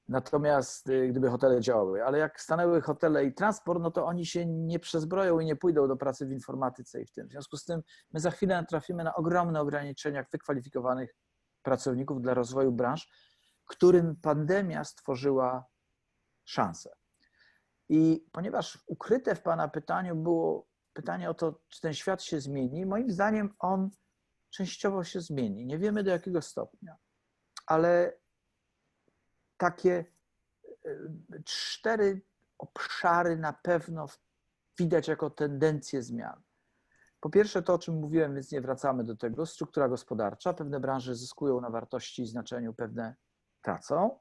Natomiast 0.08 0.86
gdyby 1.10 1.30
hotele 1.30 1.60
działały, 1.60 2.04
ale 2.04 2.18
jak 2.18 2.40
stanęły 2.40 2.80
hotele 2.80 3.24
i 3.24 3.34
transport, 3.34 3.80
no 3.82 3.90
to 3.90 4.06
oni 4.06 4.26
się 4.26 4.46
nie 4.46 4.78
przezbroją 4.78 5.40
i 5.40 5.44
nie 5.44 5.56
pójdą 5.56 5.88
do 5.88 5.96
pracy 5.96 6.26
w 6.26 6.32
informatyce 6.32 7.02
i 7.02 7.06
w 7.06 7.12
tym. 7.12 7.28
W 7.28 7.30
związku 7.30 7.56
z 7.56 7.64
tym 7.64 7.82
my 8.12 8.20
za 8.20 8.30
chwilę 8.30 8.64
trafimy 8.68 9.04
na 9.04 9.14
ogromne 9.14 9.60
ograniczenia 9.60 10.24
wykwalifikowanych 10.32 11.14
pracowników 11.62 12.22
dla 12.22 12.34
rozwoju 12.34 12.72
branż, 12.72 13.08
którym 13.66 14.16
pandemia 14.16 14.84
stworzyła 14.84 15.64
szansę. 16.44 16.90
I 17.90 18.26
ponieważ 18.32 18.78
ukryte 18.86 19.34
w 19.34 19.42
Pana 19.42 19.68
pytaniu 19.68 20.16
było 20.16 20.66
pytanie 20.92 21.30
o 21.30 21.34
to, 21.34 21.60
czy 21.68 21.80
ten 21.80 21.94
świat 21.94 22.22
się 22.22 22.40
zmieni, 22.40 22.86
moim 22.86 23.10
zdaniem 23.10 23.54
on 23.58 23.90
częściowo 24.50 25.04
się 25.04 25.20
zmieni. 25.20 25.66
Nie 25.66 25.78
wiemy 25.78 26.02
do 26.02 26.10
jakiego 26.10 26.42
stopnia, 26.42 26.96
ale 27.66 28.12
takie 29.56 30.04
e, 30.84 31.42
cztery 31.44 32.22
obszary 32.58 33.36
na 33.36 33.52
pewno 33.52 34.06
widać 34.78 35.08
jako 35.08 35.30
tendencję 35.30 36.02
zmian. 36.02 36.42
Po 37.20 37.30
pierwsze, 37.30 37.62
to 37.62 37.74
o 37.74 37.78
czym 37.78 37.94
mówiłem, 37.94 38.34
więc 38.34 38.52
nie 38.52 38.60
wracamy 38.60 39.04
do 39.04 39.16
tego, 39.16 39.46
struktura 39.46 39.88
gospodarcza. 39.88 40.52
Pewne 40.52 40.80
branże 40.80 41.14
zyskują 41.14 41.60
na 41.60 41.70
wartości 41.70 42.22
i 42.22 42.26
znaczeniu, 42.26 42.74
pewne 42.74 43.16
tracą. 43.62 44.18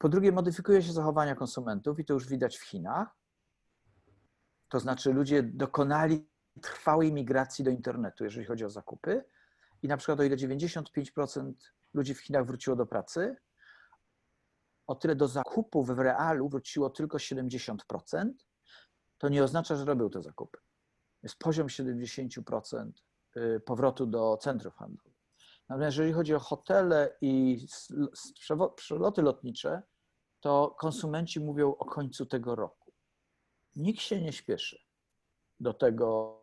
Po 0.00 0.08
drugie, 0.08 0.32
modyfikuje 0.32 0.82
się 0.82 0.92
zachowania 0.92 1.34
konsumentów 1.34 1.98
i 1.98 2.04
to 2.04 2.14
już 2.14 2.26
widać 2.26 2.58
w 2.58 2.64
Chinach. 2.64 3.16
To 4.68 4.80
znaczy, 4.80 5.12
ludzie 5.12 5.42
dokonali 5.42 6.28
trwałej 6.62 7.12
migracji 7.12 7.64
do 7.64 7.70
internetu, 7.70 8.24
jeżeli 8.24 8.46
chodzi 8.46 8.64
o 8.64 8.70
zakupy. 8.70 9.24
I 9.82 9.88
na 9.88 9.96
przykład, 9.96 10.20
o 10.20 10.22
ile 10.22 10.36
95% 10.36 11.52
ludzi 11.94 12.14
w 12.14 12.20
Chinach 12.20 12.46
wróciło 12.46 12.76
do 12.76 12.86
pracy, 12.86 13.36
o 14.86 14.94
tyle 14.94 15.16
do 15.16 15.28
zakupów 15.28 15.86
w 15.86 15.98
realu 15.98 16.48
wróciło 16.48 16.90
tylko 16.90 17.18
70%, 17.18 18.30
to 19.18 19.28
nie 19.28 19.44
oznacza, 19.44 19.76
że 19.76 19.84
robią 19.84 20.10
te 20.10 20.22
zakupy. 20.22 20.58
Jest 21.22 21.38
poziom 21.38 21.66
70% 21.66 22.90
y, 23.36 23.60
powrotu 23.60 24.06
do 24.06 24.36
centrów 24.36 24.74
handlowych. 24.74 25.09
Natomiast 25.70 25.96
jeżeli 25.96 26.12
chodzi 26.12 26.34
o 26.34 26.38
hotele 26.38 27.16
i 27.20 27.58
przeloty 28.76 29.22
lotnicze, 29.22 29.82
to 30.40 30.76
konsumenci 30.78 31.40
mówią 31.40 31.74
o 31.74 31.84
końcu 31.84 32.26
tego 32.26 32.54
roku. 32.54 32.92
Nikt 33.76 34.00
się 34.00 34.20
nie 34.20 34.32
śpieszy 34.32 34.78
do 35.60 35.74
tego 35.74 36.40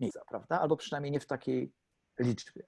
miejsca, 0.00 0.20
prawda? 0.28 0.60
Albo 0.60 0.76
przynajmniej 0.76 1.12
nie 1.12 1.20
w 1.20 1.26
takiej 1.26 1.74
liczbie. 2.18 2.66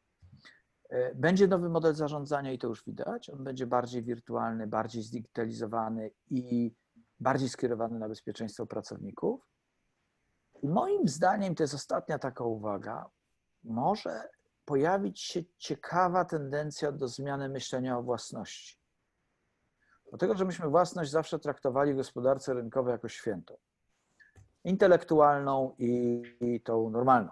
E, 0.88 1.14
będzie 1.14 1.46
nowy 1.46 1.68
model 1.68 1.94
zarządzania 1.94 2.52
i 2.52 2.58
to 2.58 2.68
już 2.68 2.84
widać. 2.84 3.30
On 3.30 3.44
będzie 3.44 3.66
bardziej 3.66 4.02
wirtualny, 4.02 4.66
bardziej 4.66 5.02
zdigitalizowany 5.02 6.10
i 6.30 6.72
bardziej 7.20 7.48
skierowany 7.48 7.98
na 7.98 8.08
bezpieczeństwo 8.08 8.66
pracowników. 8.66 9.48
I 10.62 10.68
moim 10.68 11.08
zdaniem, 11.08 11.54
to 11.54 11.62
jest 11.62 11.74
ostatnia 11.74 12.18
taka 12.18 12.44
uwaga, 12.44 13.10
może 13.62 14.28
pojawić 14.64 15.20
się 15.20 15.42
ciekawa 15.58 16.24
tendencja 16.24 16.92
do 16.92 17.08
zmiany 17.08 17.48
myślenia 17.48 17.98
o 17.98 18.02
własności. 18.02 18.78
Dlatego, 20.08 20.36
że 20.36 20.44
myśmy 20.44 20.68
własność 20.68 21.10
zawsze 21.10 21.38
traktowali 21.38 21.92
w 21.92 21.96
gospodarce 21.96 22.54
rynkowej 22.54 22.92
jako 22.92 23.08
świętą. 23.08 23.56
Intelektualną 24.64 25.74
i, 25.78 26.22
i 26.40 26.60
tą 26.60 26.90
normalną. 26.90 27.30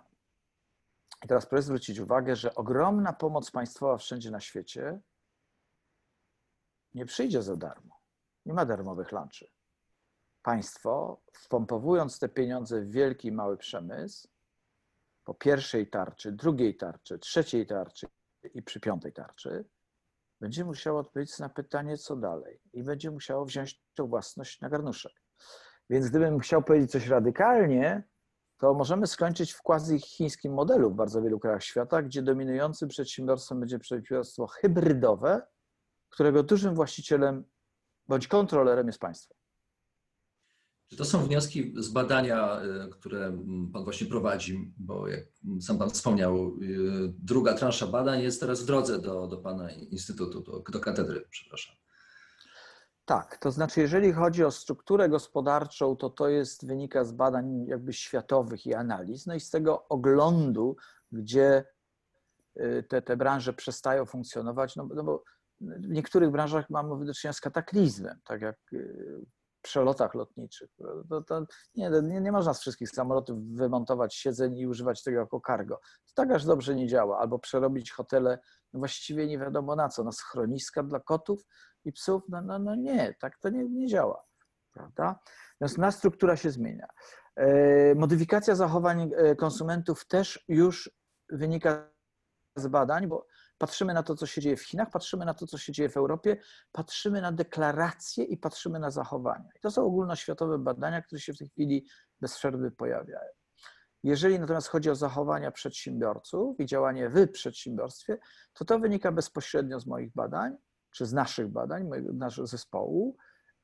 I 1.25 1.29
teraz 1.29 1.47
proszę 1.47 1.63
zwrócić 1.63 1.99
uwagę, 1.99 2.37
że 2.37 2.55
ogromna 2.55 3.13
pomoc 3.13 3.51
państwowa 3.51 3.99
wszędzie 3.99 4.31
na 4.31 4.41
świecie 4.41 5.01
nie 6.95 7.07
przyjdzie 7.07 7.43
za 7.43 7.57
darmo. 7.57 8.01
Nie 8.47 8.55
ma 8.55 8.65
darmowych 8.65 9.13
lunchy. 9.13 9.47
Państwo, 10.43 11.21
wpompowując 11.33 12.19
te 12.19 12.29
pieniądze 12.29 12.81
w 12.81 12.91
wielki 12.91 13.29
i 13.29 13.33
mały 13.33 13.57
przemysł, 13.57 14.29
po 15.25 15.35
pierwszej 15.35 15.91
tarczy, 15.91 16.33
drugiej 16.33 16.77
tarczy, 16.77 17.19
trzeciej 17.19 17.67
tarczy 17.67 18.07
i 18.55 18.63
przy 18.63 18.81
piątej 18.81 19.13
tarczy, 19.13 19.65
będzie 20.41 20.65
musiało 20.65 21.01
odpowiedzieć 21.01 21.39
na 21.39 21.49
pytanie, 21.49 21.99
co 21.99 22.17
dalej, 22.17 22.61
i 22.73 22.83
będzie 22.83 23.11
musiało 23.11 23.45
wziąć 23.45 23.83
tę 23.95 24.09
własność 24.09 24.61
na 24.61 24.69
garnuszek. 24.69 25.13
Więc 25.91 26.09
gdybym 26.09 26.39
chciał 26.39 26.63
powiedzieć 26.63 26.91
coś 26.91 27.07
radykalnie, 27.09 28.05
to 28.59 28.75
możemy 28.75 29.07
skończyć 29.07 29.53
w 29.53 29.63
quasi 29.63 30.01
chińskim 30.01 30.55
modelu 30.55 30.91
w 30.91 30.95
bardzo 30.95 31.23
wielu 31.23 31.41
krajach 31.41 31.65
świata, 31.65 32.03
gdzie 32.03 32.23
dominującym 32.23 32.89
przedsiębiorstwem 32.89 33.61
będzie 33.61 33.79
przedsiębiorstwo 33.79 34.47
hybrydowe, 34.47 35.43
którego 36.11 36.43
dużym 36.43 36.75
właścicielem 36.75 37.45
bądź 38.09 38.29
kontrolerem 38.29 38.87
jest 38.87 38.99
państwo. 38.99 39.35
Czy 40.93 40.99
to 40.99 41.05
są 41.05 41.27
wnioski 41.27 41.75
z 41.77 41.89
badania, 41.89 42.63
y, 42.63 42.91
które 42.91 43.39
Pan 43.73 43.85
właśnie 43.85 44.07
prowadzi, 44.07 44.73
bo 44.79 45.09
jak 45.09 45.25
sam 45.61 45.79
Pan 45.79 45.91
wspomniał, 45.91 46.49
y, 46.63 47.13
druga 47.19 47.55
transza 47.55 47.87
badań 47.87 48.23
jest 48.23 48.41
teraz 48.41 48.63
w 48.63 48.67
drodze 48.67 48.99
do, 48.99 49.27
do 49.27 49.37
Pana 49.37 49.71
Instytutu, 49.71 50.41
do, 50.41 50.59
do 50.73 50.81
katedry, 50.81 51.27
przepraszam. 51.31 51.77
Tak, 53.05 53.39
to 53.39 53.51
znaczy, 53.51 53.81
jeżeli 53.81 54.13
chodzi 54.13 54.45
o 54.45 54.51
strukturę 54.51 55.09
gospodarczą, 55.09 55.97
to 55.97 56.11
to 56.11 56.29
jest 56.29 56.67
wynika 56.67 57.05
z 57.05 57.13
badań 57.13 57.67
jakby 57.67 57.93
światowych 57.93 58.67
i 58.67 58.75
analiz, 58.75 59.27
no 59.27 59.35
i 59.35 59.41
z 59.41 59.51
tego 59.51 59.89
oglądu, 59.89 60.77
gdzie 61.13 61.65
y, 62.57 62.85
te, 62.89 63.03
te 63.03 63.17
branże 63.17 63.53
przestają 63.53 64.07
funkcjonować, 64.07 64.77
no, 64.77 64.89
no 64.95 65.05
bo 65.05 65.25
w 65.61 65.89
niektórych 65.89 66.31
branżach 66.31 66.71
mamy 66.71 67.07
do 67.07 67.15
czynienia 67.15 67.33
z 67.33 67.41
kataklizmem, 67.41 68.19
tak 68.25 68.43
jak 68.43 68.57
przelotach 69.63 70.15
lotniczych. 70.15 70.71
To, 71.09 71.23
to 71.23 71.47
nie, 71.75 71.91
nie, 72.03 72.21
nie 72.21 72.33
można 72.33 72.55
z 72.55 72.61
wszystkich 72.61 72.91
samolotów 72.91 73.39
wymontować 73.55 74.15
siedzeń 74.15 74.59
i 74.59 74.67
używać 74.67 75.03
tego 75.03 75.19
jako 75.19 75.41
cargo. 75.47 75.81
To 76.07 76.13
tak 76.15 76.31
aż 76.31 76.45
dobrze 76.45 76.75
nie 76.75 76.87
działa. 76.87 77.19
Albo 77.19 77.39
przerobić 77.39 77.93
hotele 77.93 78.39
no 78.73 78.79
właściwie 78.79 79.27
nie 79.27 79.39
wiadomo 79.39 79.77
na 79.77 79.89
co, 79.89 80.05
na 80.05 80.13
schroniska 80.13 80.83
dla 80.83 81.01
kotów, 81.01 81.45
i 81.85 81.93
psów, 81.93 82.23
no, 82.29 82.43
no, 82.43 82.59
no 82.59 82.75
nie, 82.75 83.15
tak 83.21 83.39
to 83.39 83.49
nie, 83.49 83.65
nie 83.65 83.87
działa. 83.87 84.25
prawda? 84.73 85.21
Więc 85.61 85.79
na 85.79 85.93
struktura 85.93 86.37
się 86.37 86.51
zmienia. 86.51 86.87
E, 87.37 87.95
modyfikacja 87.95 88.55
zachowań 88.55 89.11
e, 89.17 89.37
konsumentów 89.37 90.07
też 90.07 90.45
już 90.49 90.91
wynika 91.29 91.91
z 92.57 92.67
badań, 92.67 93.07
bo 93.07 93.27
patrzymy 93.63 93.95
na 93.95 94.03
to, 94.03 94.15
co 94.15 94.27
się 94.27 94.41
dzieje 94.41 94.57
w 94.57 94.63
Chinach, 94.63 94.91
patrzymy 94.91 95.25
na 95.25 95.35
to, 95.35 95.47
co 95.47 95.59
się 95.59 95.73
dzieje 95.73 95.89
w 95.89 95.97
Europie, 95.97 96.37
patrzymy 96.73 97.21
na 97.21 97.33
deklaracje 97.33 98.25
i 98.25 98.37
patrzymy 98.37 98.79
na 98.79 98.91
zachowania. 98.91 99.49
I 99.57 99.61
to 99.61 99.71
są 99.71 99.85
ogólnoświatowe 99.85 100.59
badania, 100.59 101.03
które 101.03 101.21
się 101.21 101.33
w 101.33 101.39
tej 101.39 101.49
chwili 101.49 101.87
bez 102.21 102.37
przerwy 102.37 102.71
pojawiają. 102.71 103.31
Jeżeli 104.03 104.41
natomiast 104.41 104.69
chodzi 104.69 104.91
o 104.91 104.95
zachowania 104.95 105.51
przedsiębiorców 105.51 106.61
i 106.61 106.67
działanie 106.67 107.11
w 107.11 107.29
przedsiębiorstwie, 107.29 108.19
to 108.53 108.65
to 108.65 108.79
wynika 108.79 109.13
bezpośrednio 109.13 109.81
z 109.81 109.87
moich 109.87 110.13
badań, 110.13 110.57
czy 110.91 111.07
z 111.07 111.13
naszych 111.13 111.49
badań, 111.49 111.91
naszego 112.15 112.47
zespołu. 112.47 113.17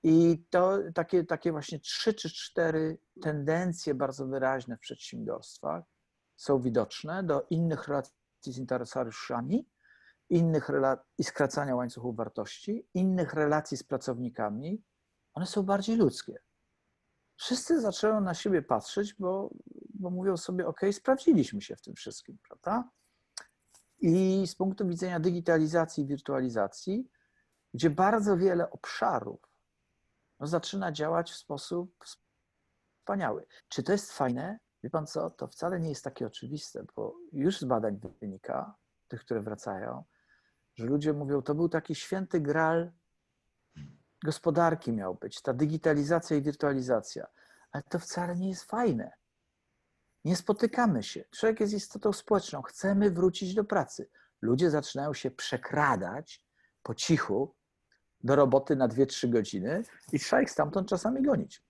I 0.03 0.45
to 0.51 0.79
takie, 0.95 1.25
takie 1.25 1.53
właśnie 1.53 1.81
trzy 1.81 2.15
czy 2.15 2.31
cztery 2.31 2.99
tendencje 3.23 3.95
bardzo 3.95 4.27
wyraźne 4.27 4.77
w 4.77 4.81
przedsiębiorstwach 4.81 5.85
są 6.37 6.61
widoczne 6.61 7.23
do 7.23 7.47
innych 7.51 7.89
relacji 7.89 8.13
z 8.43 8.59
interesariuszami, 8.59 9.69
innych 10.31 10.71
i 11.19 11.25
skracania 11.25 11.77
łańcuchów 11.77 12.17
wartości, 12.17 12.89
innych 12.95 13.35
relacji 13.35 13.77
z 13.77 13.83
pracownikami. 13.83 14.83
One 15.35 15.47
są 15.47 15.63
bardziej 15.63 15.97
ludzkie. 15.97 16.39
Wszyscy 17.37 17.81
zaczęły 17.81 18.21
na 18.21 18.35
siebie 18.35 18.63
patrzeć, 18.63 19.15
bo, 19.15 19.51
bo 19.95 20.11
mówią 20.11 20.37
sobie, 20.37 20.67
OK, 20.67 20.81
sprawdziliśmy 20.93 21.63
się 21.63 21.77
w 21.77 21.83
tym 21.83 21.95
wszystkim, 21.95 22.39
prawda? 22.49 22.91
I 24.01 24.47
z 24.47 24.55
punktu 24.55 24.87
widzenia 24.87 25.21
digitalizacji 25.21 26.05
i 26.05 26.07
wirtualizacji, 26.07 27.11
gdzie 27.75 27.91
bardzo 27.91 28.37
wiele 28.37 28.71
obszarów 28.71 29.41
no, 30.41 30.47
zaczyna 30.47 30.93
działać 30.93 31.31
w 31.31 31.37
sposób 31.37 32.05
wspaniały. 33.01 33.47
Czy 33.69 33.83
to 33.83 33.93
jest 33.93 34.13
fajne? 34.13 34.59
Wie 34.83 34.91
pan 34.91 35.07
co? 35.07 35.31
To 35.31 35.47
wcale 35.47 35.81
nie 35.81 35.89
jest 35.89 36.05
takie 36.05 36.27
oczywiste, 36.27 36.85
bo 36.97 37.17
już 37.33 37.59
z 37.59 37.65
badań 37.65 38.01
wynika, 38.21 38.75
tych, 39.09 39.21
które 39.21 39.43
wracają, 39.43 40.05
że 40.79 40.87
ludzie 40.87 41.13
mówią, 41.13 41.43
to 41.43 41.55
był 41.55 41.69
taki 41.69 41.95
święty 41.95 42.41
gral 42.41 42.93
gospodarki 44.25 44.93
miał 44.93 45.15
być, 45.15 45.43
ta 45.43 45.53
digitalizacja 45.53 46.37
i 46.37 46.43
wirtualizacja. 46.43 47.27
Ale 47.73 47.83
to 47.83 47.99
wcale 47.99 48.37
nie 48.37 48.49
jest 48.49 48.65
fajne. 48.65 49.13
Nie 50.25 50.37
spotykamy 50.37 51.03
się. 51.03 51.25
Człowiek 51.31 51.61
jest 51.61 51.73
istotą 51.73 52.13
społeczną. 52.13 52.63
Chcemy 52.63 53.11
wrócić 53.11 53.55
do 53.55 53.65
pracy. 53.65 54.11
Ludzie 54.43 54.71
zaczynają 54.71 55.15
się 55.15 55.31
przekradać 55.31 56.45
po 56.83 56.95
cichu 56.95 57.55
do 58.21 58.37
roboty 58.37 58.77
na 58.77 58.89
2-3 58.89 59.31
godziny 59.31 59.83
i 60.13 60.19
trzeba 60.19 60.43
ich 60.43 60.51
stamtąd 60.51 60.89
czasami 60.89 61.23
gonić. 61.23 61.63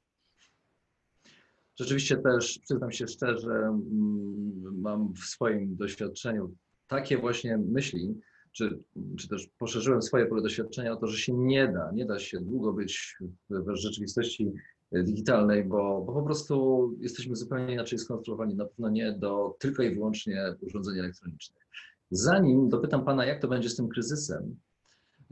Rzeczywiście 1.76 2.16
też, 2.16 2.58
przyznam 2.64 2.92
się 2.92 3.06
szczerze, 3.06 3.52
mm, 3.52 4.80
mam 4.80 5.12
w 5.12 5.18
swoim 5.18 5.76
doświadczeniu 5.76 6.56
takie 6.86 7.18
właśnie 7.18 7.58
myśli, 7.58 8.20
czy, 8.58 8.78
czy 9.18 9.28
też 9.28 9.48
poszerzyłem 9.58 10.02
swoje 10.02 10.26
pole 10.26 10.42
doświadczenia 10.42 10.92
o 10.92 10.96
to, 10.96 11.06
że 11.06 11.18
się 11.18 11.32
nie 11.32 11.68
da, 11.68 11.90
nie 11.92 12.06
da 12.06 12.18
się 12.18 12.40
długo 12.40 12.72
być 12.72 13.16
w 13.50 13.74
rzeczywistości 13.74 14.52
digitalnej, 14.92 15.64
bo, 15.64 16.02
bo 16.06 16.12
po 16.12 16.22
prostu 16.22 16.94
jesteśmy 17.00 17.36
zupełnie 17.36 17.74
inaczej 17.74 17.98
skonstruowani, 17.98 18.54
na 18.54 18.66
pewno 18.66 18.88
nie 18.88 19.12
do 19.12 19.56
tylko 19.58 19.82
i 19.82 19.94
wyłącznie 19.94 20.54
urządzeń 20.60 20.98
elektronicznych. 20.98 21.66
Zanim 22.10 22.68
dopytam 22.68 23.04
Pana, 23.04 23.26
jak 23.26 23.40
to 23.40 23.48
będzie 23.48 23.68
z 23.68 23.76
tym 23.76 23.88
kryzysem 23.88 24.56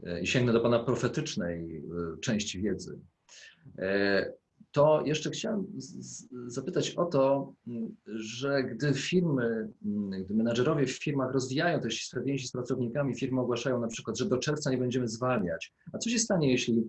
e, 0.03 0.21
i 0.21 0.27
sięgnę 0.27 0.53
do 0.53 0.59
Pana 0.59 0.79
profetycznej 0.79 1.77
e, 1.77 2.19
części 2.19 2.61
wiedzy, 2.61 2.99
e, 3.77 4.33
to 4.71 5.01
jeszcze 5.05 5.29
chciałem 5.29 5.65
zapytać 6.47 6.91
o 6.91 7.05
to, 7.05 7.53
że 8.05 8.63
gdy 8.63 8.93
firmy, 8.93 9.69
gdy 10.25 10.33
menadżerowie 10.33 10.85
w 10.85 11.03
firmach 11.03 11.33
rozwijają 11.33 11.81
te 11.81 11.91
ścisłe 11.91 12.23
więzi 12.23 12.47
z 12.47 12.51
pracownikami, 12.51 13.15
firmy 13.15 13.41
ogłaszają 13.41 13.79
na 13.79 13.87
przykład, 13.87 14.17
że 14.17 14.25
do 14.25 14.37
czerwca 14.37 14.71
nie 14.71 14.77
będziemy 14.77 15.07
zwalniać. 15.07 15.73
A 15.93 15.97
co 15.97 16.09
się 16.09 16.19
stanie, 16.19 16.51
jeśli 16.51 16.87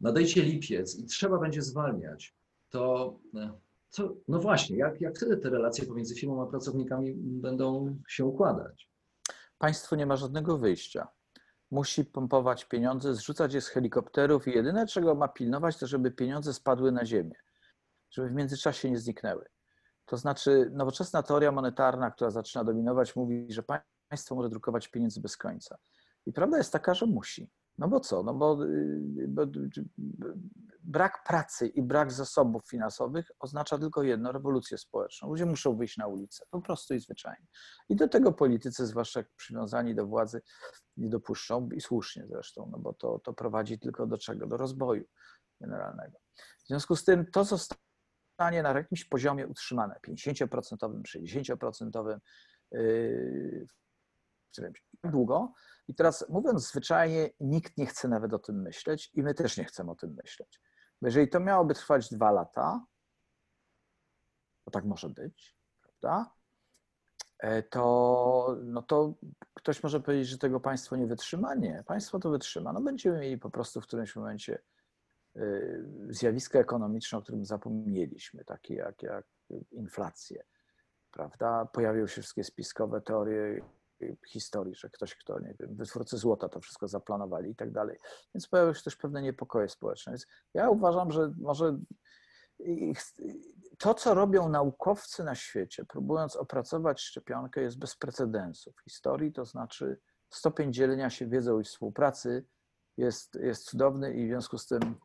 nadejdzie 0.00 0.42
lipiec 0.42 0.98
i 0.98 1.04
trzeba 1.04 1.38
będzie 1.38 1.62
zwalniać, 1.62 2.34
to 2.70 3.18
co, 3.88 4.16
no 4.28 4.38
właśnie, 4.38 4.76
jak, 4.76 5.00
jak 5.00 5.16
wtedy 5.16 5.36
te 5.36 5.50
relacje 5.50 5.86
pomiędzy 5.86 6.14
firmą 6.14 6.42
a 6.42 6.46
pracownikami 6.46 7.14
będą 7.16 7.98
się 8.08 8.24
układać? 8.24 8.88
Państwo 9.58 9.96
nie 9.96 10.06
ma 10.06 10.16
żadnego 10.16 10.58
wyjścia 10.58 11.08
musi 11.74 12.04
pompować 12.04 12.64
pieniądze, 12.64 13.14
zrzucać 13.14 13.54
je 13.54 13.60
z 13.60 13.68
helikopterów 13.68 14.48
i 14.48 14.50
jedyne, 14.50 14.86
czego 14.86 15.14
ma 15.14 15.28
pilnować, 15.28 15.78
to 15.78 15.86
żeby 15.86 16.10
pieniądze 16.10 16.54
spadły 16.54 16.92
na 16.92 17.06
ziemię, 17.06 17.36
żeby 18.10 18.28
w 18.28 18.32
międzyczasie 18.32 18.90
nie 18.90 18.98
zniknęły. 18.98 19.44
To 20.06 20.16
znaczy, 20.16 20.70
nowoczesna 20.72 21.22
teoria 21.22 21.52
monetarna, 21.52 22.10
która 22.10 22.30
zaczyna 22.30 22.64
dominować, 22.64 23.16
mówi, 23.16 23.46
że 23.52 23.62
państwo 24.08 24.34
może 24.34 24.48
drukować 24.48 24.88
pieniędzy 24.88 25.20
bez 25.20 25.36
końca. 25.36 25.76
I 26.26 26.32
prawda 26.32 26.58
jest 26.58 26.72
taka, 26.72 26.94
że 26.94 27.06
musi. 27.06 27.50
No 27.78 27.88
bo 27.88 28.00
co? 28.00 28.22
No 28.22 28.34
bo, 28.34 28.64
y, 28.64 29.26
bo, 29.28 29.42
brak 30.84 31.24
pracy 31.24 31.66
i 31.66 31.82
brak 31.82 32.12
zasobów 32.12 32.68
finansowych 32.68 33.30
oznacza 33.38 33.78
tylko 33.78 34.02
jedno 34.02 34.32
rewolucję 34.32 34.78
społeczną. 34.78 35.28
Ludzie 35.28 35.46
muszą 35.46 35.76
wyjść 35.76 35.96
na 35.96 36.06
ulicę, 36.06 36.44
po 36.50 36.60
prostu 36.60 36.94
i 36.94 37.00
zwyczajnie. 37.00 37.46
I 37.88 37.96
do 37.96 38.08
tego 38.08 38.32
politycy, 38.32 38.86
zwłaszcza 38.86 39.22
przywiązani 39.36 39.94
do 39.94 40.06
władzy, 40.06 40.42
nie 40.96 41.08
dopuszczą 41.08 41.68
i 41.74 41.80
słusznie 41.80 42.26
zresztą, 42.26 42.68
no 42.72 42.78
bo 42.78 42.92
to, 42.92 43.18
to 43.18 43.32
prowadzi 43.32 43.78
tylko 43.78 44.06
do 44.06 44.18
czego? 44.18 44.46
Do 44.46 44.56
rozboju 44.56 45.04
generalnego. 45.60 46.18
W 46.64 46.66
związku 46.66 46.96
z 46.96 47.04
tym 47.04 47.26
to 47.30 47.44
zostanie 47.44 48.62
na 48.62 48.72
jakimś 48.72 49.04
poziomie 49.04 49.46
utrzymane, 49.46 50.00
50%, 50.08 50.46
60%, 51.16 52.18
yy, 52.72 53.66
długo, 55.04 55.52
i 55.88 55.94
teraz 55.94 56.28
mówiąc 56.28 56.68
zwyczajnie, 56.68 57.30
nikt 57.40 57.78
nie 57.78 57.86
chce 57.86 58.08
nawet 58.08 58.34
o 58.34 58.38
tym 58.38 58.62
myśleć 58.62 59.10
i 59.14 59.22
my 59.22 59.34
też 59.34 59.56
nie 59.56 59.64
chcemy 59.64 59.90
o 59.90 59.94
tym 59.94 60.16
myśleć. 60.24 60.60
Bo 61.04 61.08
jeżeli 61.08 61.28
to 61.28 61.40
miałoby 61.40 61.74
trwać 61.74 62.10
dwa 62.10 62.30
lata, 62.30 62.86
to 64.64 64.70
tak 64.70 64.84
może 64.84 65.08
być, 65.08 65.56
prawda? 65.80 66.34
E, 67.38 67.62
to, 67.62 68.56
no 68.62 68.82
to 68.82 69.14
ktoś 69.54 69.82
może 69.82 70.00
powiedzieć, 70.00 70.28
że 70.28 70.38
tego 70.38 70.60
państwo 70.60 70.96
nie 70.96 71.06
wytrzyma. 71.06 71.54
Nie, 71.54 71.84
państwo 71.86 72.18
to 72.18 72.30
wytrzyma. 72.30 72.72
No 72.72 72.80
będziemy 72.80 73.18
mieli 73.20 73.38
po 73.38 73.50
prostu 73.50 73.80
w 73.80 73.86
którymś 73.86 74.16
momencie 74.16 74.58
y, 75.36 75.84
zjawiska 76.08 76.58
ekonomiczne, 76.58 77.18
o 77.18 77.22
którym 77.22 77.44
zapomnieliśmy, 77.44 78.44
takie 78.44 78.74
jak, 78.74 79.02
jak 79.02 79.26
inflację, 79.70 80.44
prawda? 81.10 81.64
Pojawią 81.72 82.06
się 82.06 82.22
wszystkie 82.22 82.44
spiskowe 82.44 83.00
teorie 83.00 83.64
historii, 84.28 84.74
że 84.74 84.90
ktoś, 84.90 85.14
kto, 85.14 85.40
nie 85.40 85.54
wiem, 85.60 85.76
wytwórcy 85.76 86.18
złota 86.18 86.48
to 86.48 86.60
wszystko 86.60 86.88
zaplanowali 86.88 87.50
i 87.50 87.56
tak 87.56 87.72
dalej. 87.72 87.98
Więc 88.34 88.48
pojawiły 88.48 88.74
się 88.74 88.82
też 88.82 88.96
pewne 88.96 89.22
niepokoje 89.22 89.68
społeczne. 89.68 90.12
Więc 90.12 90.26
ja 90.54 90.70
uważam, 90.70 91.10
że 91.10 91.32
może 91.38 91.78
to, 93.78 93.94
co 93.94 94.14
robią 94.14 94.48
naukowcy 94.48 95.24
na 95.24 95.34
świecie, 95.34 95.84
próbując 95.84 96.36
opracować 96.36 97.00
szczepionkę, 97.00 97.60
jest 97.60 97.78
bez 97.78 97.96
precedensu 97.96 98.72
w 98.72 98.80
historii, 98.80 99.32
to 99.32 99.44
znaczy 99.44 100.00
stopień 100.30 100.72
dzielenia 100.72 101.10
się 101.10 101.26
wiedzą 101.26 101.60
i 101.60 101.64
współpracy 101.64 102.46
jest, 102.96 103.34
jest 103.34 103.64
cudowny 103.64 104.14
i 104.14 104.26
w 104.26 104.28
związku 104.28 104.58
z 104.58 104.66
tym 104.66 105.00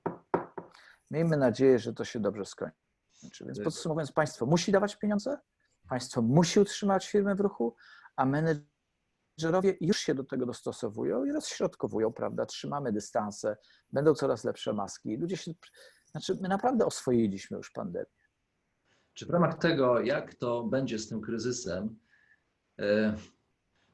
miejmy 1.12 1.38
nadzieję, 1.38 1.80
że 1.80 1.94
to 1.94 2.06
się 2.06 2.20
dobrze 2.20 2.46
skończy. 2.46 3.46
Więc 3.46 3.60
podsumowując, 3.64 4.12
państwo 4.12 4.46
musi 4.46 4.72
dawać 4.72 4.96
pieniądze, 4.96 5.38
państwo 5.90 6.22
musi 6.22 6.60
utrzymać 6.60 7.10
firmę 7.10 7.36
w 7.36 7.40
ruchu, 7.40 7.76
a 8.16 8.26
menedżer 8.26 8.66
menedżerowie 9.40 9.78
już 9.82 9.98
się 9.98 10.16
do 10.16 10.24
tego 10.24 10.46
dostosowują 10.46 11.26
i 11.26 11.32
rozśrodkowują, 11.32 12.14
prawda? 12.14 12.46
Trzymamy 12.46 12.92
dystanse, 12.92 13.58
będą 13.92 14.14
coraz 14.14 14.44
lepsze 14.44 14.74
maski. 14.74 15.18
Ludzie 15.18 15.38
się, 15.38 15.52
znaczy 16.12 16.38
my 16.42 16.48
naprawdę 16.50 16.86
oswoiliśmy 16.86 17.58
już 17.58 17.72
pandemię. 17.72 18.06
Czy 19.14 19.26
w 19.26 19.30
ramach 19.30 19.58
tego, 19.58 20.00
jak 20.00 20.36
to 20.36 20.64
będzie 20.64 21.00
z 21.00 21.08
tym 21.08 21.22
kryzysem, 21.22 21.96
e, 22.80 23.16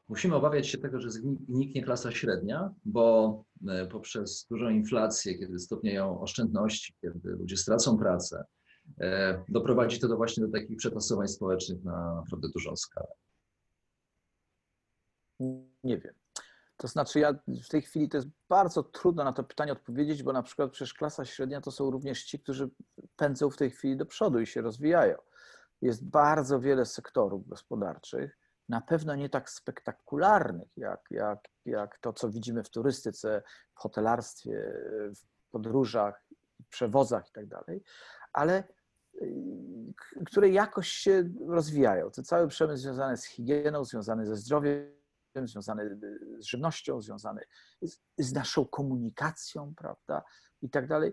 musimy 0.07 0.35
obawiać 0.35 0.67
się 0.67 0.77
tego, 0.77 0.99
że 0.99 1.11
zniknie 1.11 1.83
klasa 1.83 2.11
średnia, 2.11 2.73
bo 2.85 3.43
e, 3.67 3.87
poprzez 3.87 4.47
dużą 4.49 4.69
inflację, 4.69 5.39
kiedy 5.39 5.59
stopnieją 5.59 6.21
oszczędności, 6.21 6.95
kiedy 7.01 7.29
ludzie 7.29 7.57
stracą 7.57 7.97
pracę, 7.97 8.45
e, 9.01 9.43
doprowadzi 9.49 9.99
to 9.99 10.07
do 10.07 10.17
właśnie 10.17 10.45
do 10.45 10.51
takich 10.51 10.77
przetasowań 10.77 11.27
społecznych 11.27 11.83
na 11.83 12.15
naprawdę 12.15 12.47
dużą 12.53 12.75
skalę. 12.75 13.07
Nie 15.83 15.97
wiem. 15.97 16.13
To 16.77 16.87
znaczy, 16.87 17.19
ja 17.19 17.33
w 17.63 17.69
tej 17.69 17.81
chwili 17.81 18.09
to 18.09 18.17
jest 18.17 18.29
bardzo 18.49 18.83
trudno 18.83 19.23
na 19.23 19.33
to 19.33 19.43
pytanie 19.43 19.71
odpowiedzieć, 19.71 20.23
bo 20.23 20.33
na 20.33 20.43
przykład 20.43 20.71
przecież 20.71 20.93
klasa 20.93 21.25
średnia 21.25 21.61
to 21.61 21.71
są 21.71 21.91
również 21.91 22.23
ci, 22.23 22.39
którzy 22.39 22.69
pędzą 23.15 23.49
w 23.49 23.57
tej 23.57 23.71
chwili 23.71 23.97
do 23.97 24.05
przodu 24.05 24.39
i 24.39 24.47
się 24.47 24.61
rozwijają. 24.61 25.17
Jest 25.81 26.05
bardzo 26.05 26.59
wiele 26.59 26.85
sektorów 26.85 27.47
gospodarczych, 27.47 28.37
na 28.69 28.81
pewno 28.81 29.15
nie 29.15 29.29
tak 29.29 29.49
spektakularnych, 29.49 30.77
jak, 30.77 31.01
jak, 31.11 31.39
jak 31.65 31.97
to, 31.97 32.13
co 32.13 32.29
widzimy 32.29 32.63
w 32.63 32.69
turystyce, 32.69 33.43
w 33.75 33.79
hotelarstwie, 33.79 34.73
w 35.15 35.51
podróżach 35.51 36.23
przewozach 36.69 37.29
i 37.29 37.31
tak 37.31 37.47
dalej, 37.47 37.83
ale 38.33 38.63
które 40.25 40.49
jakoś 40.49 40.87
się 40.87 41.29
rozwijają. 41.47 42.11
Ten 42.11 42.25
cały 42.25 42.47
przemysł 42.47 42.83
związany 42.83 43.17
z 43.17 43.25
higieną, 43.25 43.85
związany 43.85 44.25
ze 44.25 44.35
zdrowiem, 44.35 44.95
związany 45.43 45.99
z 46.39 46.45
żywnością, 46.45 47.01
związany 47.01 47.41
z, 47.81 47.97
z 48.17 48.33
naszą 48.33 48.65
komunikacją, 48.65 49.73
prawda, 49.77 50.23
i 50.61 50.69
tak 50.69 50.87
dalej. 50.87 51.11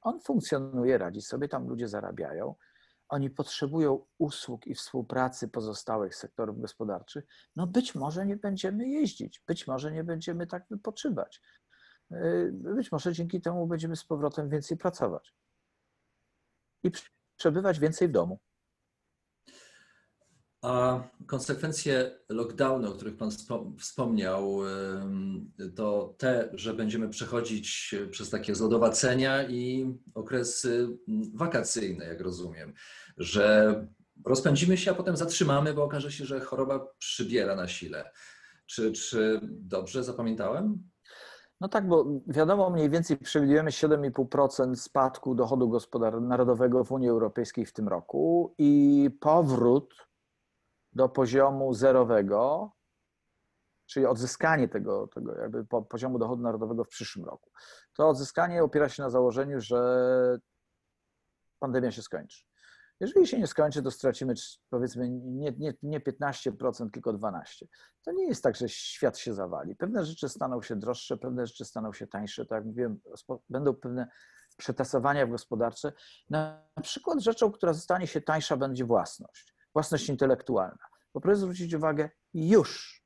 On 0.00 0.20
funkcjonuje, 0.20 0.98
radzi 0.98 1.22
sobie, 1.22 1.48
tam 1.48 1.68
ludzie 1.68 1.88
zarabiają. 1.88 2.54
Oni 3.08 3.30
potrzebują 3.30 4.06
usług 4.18 4.66
i 4.66 4.74
współpracy 4.74 5.48
pozostałych 5.48 6.14
sektorów 6.14 6.60
gospodarczych. 6.60 7.24
No 7.56 7.66
być 7.66 7.94
może 7.94 8.26
nie 8.26 8.36
będziemy 8.36 8.88
jeździć, 8.88 9.42
być 9.46 9.66
może 9.66 9.92
nie 9.92 10.04
będziemy 10.04 10.46
tak 10.46 10.66
wypoczywać. 10.70 11.42
Być 12.52 12.92
może 12.92 13.12
dzięki 13.12 13.40
temu 13.40 13.66
będziemy 13.66 13.96
z 13.96 14.04
powrotem 14.04 14.48
więcej 14.48 14.76
pracować. 14.76 15.34
I 16.82 16.90
przebywać 17.36 17.78
więcej 17.78 18.08
w 18.08 18.12
domu. 18.12 18.38
A 20.64 21.02
konsekwencje 21.26 22.18
lockdownu, 22.28 22.88
o 22.88 22.92
których 22.92 23.16
Pan 23.16 23.30
wspomniał, 23.78 24.58
to 25.76 26.14
te, 26.18 26.48
że 26.52 26.74
będziemy 26.74 27.08
przechodzić 27.08 27.94
przez 28.10 28.30
takie 28.30 28.54
zlodowacenia 28.54 29.48
i 29.48 29.94
okresy 30.14 30.88
wakacyjne, 31.34 32.04
jak 32.04 32.20
rozumiem, 32.20 32.72
że 33.16 33.74
rozpędzimy 34.26 34.76
się, 34.76 34.90
a 34.90 34.94
potem 34.94 35.16
zatrzymamy, 35.16 35.74
bo 35.74 35.84
okaże 35.84 36.12
się, 36.12 36.24
że 36.24 36.40
choroba 36.40 36.86
przybiera 36.98 37.56
na 37.56 37.68
sile. 37.68 38.10
Czy, 38.66 38.92
czy 38.92 39.40
dobrze 39.42 40.04
zapamiętałem? 40.04 40.78
No 41.60 41.68
tak, 41.68 41.88
bo 41.88 42.06
wiadomo, 42.26 42.70
mniej 42.70 42.90
więcej 42.90 43.16
przewidujemy 43.16 43.70
7,5% 43.70 44.76
spadku 44.76 45.34
dochodu 45.34 45.80
narodowego 46.20 46.84
w 46.84 46.92
Unii 46.92 47.08
Europejskiej 47.08 47.66
w 47.66 47.72
tym 47.72 47.88
roku 47.88 48.54
i 48.58 49.10
powrót 49.20 49.94
do 50.94 51.08
poziomu 51.08 51.74
zerowego, 51.74 52.72
czyli 53.86 54.06
odzyskanie 54.06 54.68
tego, 54.68 55.08
tego 55.08 55.34
jakby 55.40 55.64
poziomu 55.88 56.18
dochodu 56.18 56.42
narodowego 56.42 56.84
w 56.84 56.88
przyszłym 56.88 57.24
roku. 57.24 57.50
To 57.96 58.08
odzyskanie 58.08 58.62
opiera 58.62 58.88
się 58.88 59.02
na 59.02 59.10
założeniu, 59.10 59.60
że 59.60 60.38
pandemia 61.58 61.90
się 61.90 62.02
skończy. 62.02 62.44
Jeżeli 63.00 63.26
się 63.26 63.38
nie 63.38 63.46
skończy, 63.46 63.82
to 63.82 63.90
stracimy 63.90 64.34
powiedzmy 64.70 65.10
nie, 65.10 65.52
nie, 65.58 65.74
nie 65.82 66.00
15%, 66.00 66.90
tylko 66.90 67.12
12%. 67.12 67.42
To 68.02 68.12
nie 68.12 68.26
jest 68.26 68.42
tak, 68.42 68.56
że 68.56 68.68
świat 68.68 69.18
się 69.18 69.34
zawali. 69.34 69.76
Pewne 69.76 70.04
rzeczy 70.04 70.28
staną 70.28 70.62
się 70.62 70.76
droższe, 70.76 71.16
pewne 71.16 71.46
rzeczy 71.46 71.64
staną 71.64 71.92
się 71.92 72.06
tańsze. 72.06 72.46
Tak 72.46 72.56
jak 72.56 72.64
mówiłem, 72.64 73.00
będą 73.50 73.74
pewne 73.74 74.08
przetasowania 74.56 75.26
gospodarcze. 75.26 75.92
Na 76.30 76.68
przykład 76.82 77.20
rzeczą, 77.20 77.52
która 77.52 77.72
zostanie 77.72 78.06
się 78.06 78.20
tańsza, 78.20 78.56
będzie 78.56 78.84
własność. 78.84 79.53
Własność 79.74 80.08
intelektualna. 80.08 80.86
Bo 81.14 81.20
proszę 81.20 81.36
zwrócić 81.36 81.74
uwagę, 81.74 82.10
już 82.34 83.02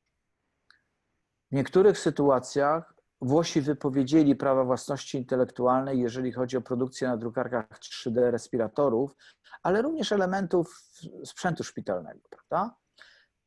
w 1.50 1.54
niektórych 1.54 1.98
sytuacjach 1.98 2.98
Włosi 3.20 3.60
wypowiedzieli 3.60 4.36
prawa 4.36 4.64
własności 4.64 5.18
intelektualnej, 5.18 6.00
jeżeli 6.00 6.32
chodzi 6.32 6.56
o 6.56 6.60
produkcję 6.60 7.08
na 7.08 7.16
drukarkach 7.16 7.68
3D 7.78 8.30
respiratorów, 8.30 9.16
ale 9.62 9.82
również 9.82 10.12
elementów 10.12 10.82
sprzętu 11.24 11.64
szpitalnego, 11.64 12.20
prawda? 12.30 12.76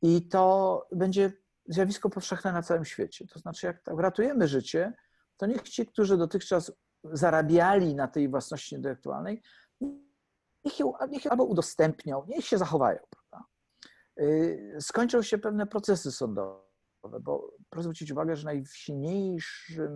I 0.02 0.28
to 0.28 0.88
będzie 0.92 1.34
zjawisko 1.66 2.10
powszechne 2.10 2.52
na 2.52 2.62
całym 2.62 2.86
świecie. 2.86 3.28
To 3.28 3.40
znaczy, 3.40 3.68
jak 3.68 3.84
tak 3.84 4.00
ratujemy 4.00 4.48
życie, 4.48 4.94
to 5.38 5.46
niech 5.46 5.62
ci, 5.62 5.86
którzy 5.86 6.18
dotychczas 6.18 6.72
zarabiali 7.04 7.96
na 7.96 8.08
tej 8.08 8.30
własności 8.30 8.76
intelektualnej, 8.76 9.42
niech 10.66 10.80
ją, 10.80 10.94
niech 11.10 11.26
ją 11.26 11.32
albo 11.32 11.44
udostępnią, 11.44 12.26
niech 12.28 12.46
się 12.46 12.58
zachowają, 12.58 13.00
prawda? 13.10 13.48
Y, 14.20 14.78
skończą 14.80 15.22
się 15.22 15.38
pewne 15.38 15.68
procesy 15.68 16.12
sądowe 16.12 16.72
bo 17.22 17.54
proszę 17.70 17.84
zwrócić 17.84 18.12
uwagę, 18.12 18.36
że 18.36 18.46
najsilniejszym 18.46 19.90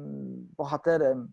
bohaterem 0.57 1.31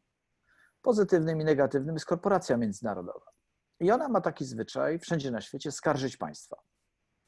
pozytywnym 0.82 1.40
i 1.40 1.44
negatywnym 1.44 1.94
jest 1.94 2.06
korporacja 2.06 2.56
międzynarodowa. 2.56 3.32
I 3.80 3.90
ona 3.90 4.08
ma 4.08 4.20
taki 4.20 4.44
zwyczaj 4.44 4.98
wszędzie 4.98 5.30
na 5.30 5.40
świecie 5.40 5.72
skarżyć 5.72 6.16
państwa. 6.16 6.56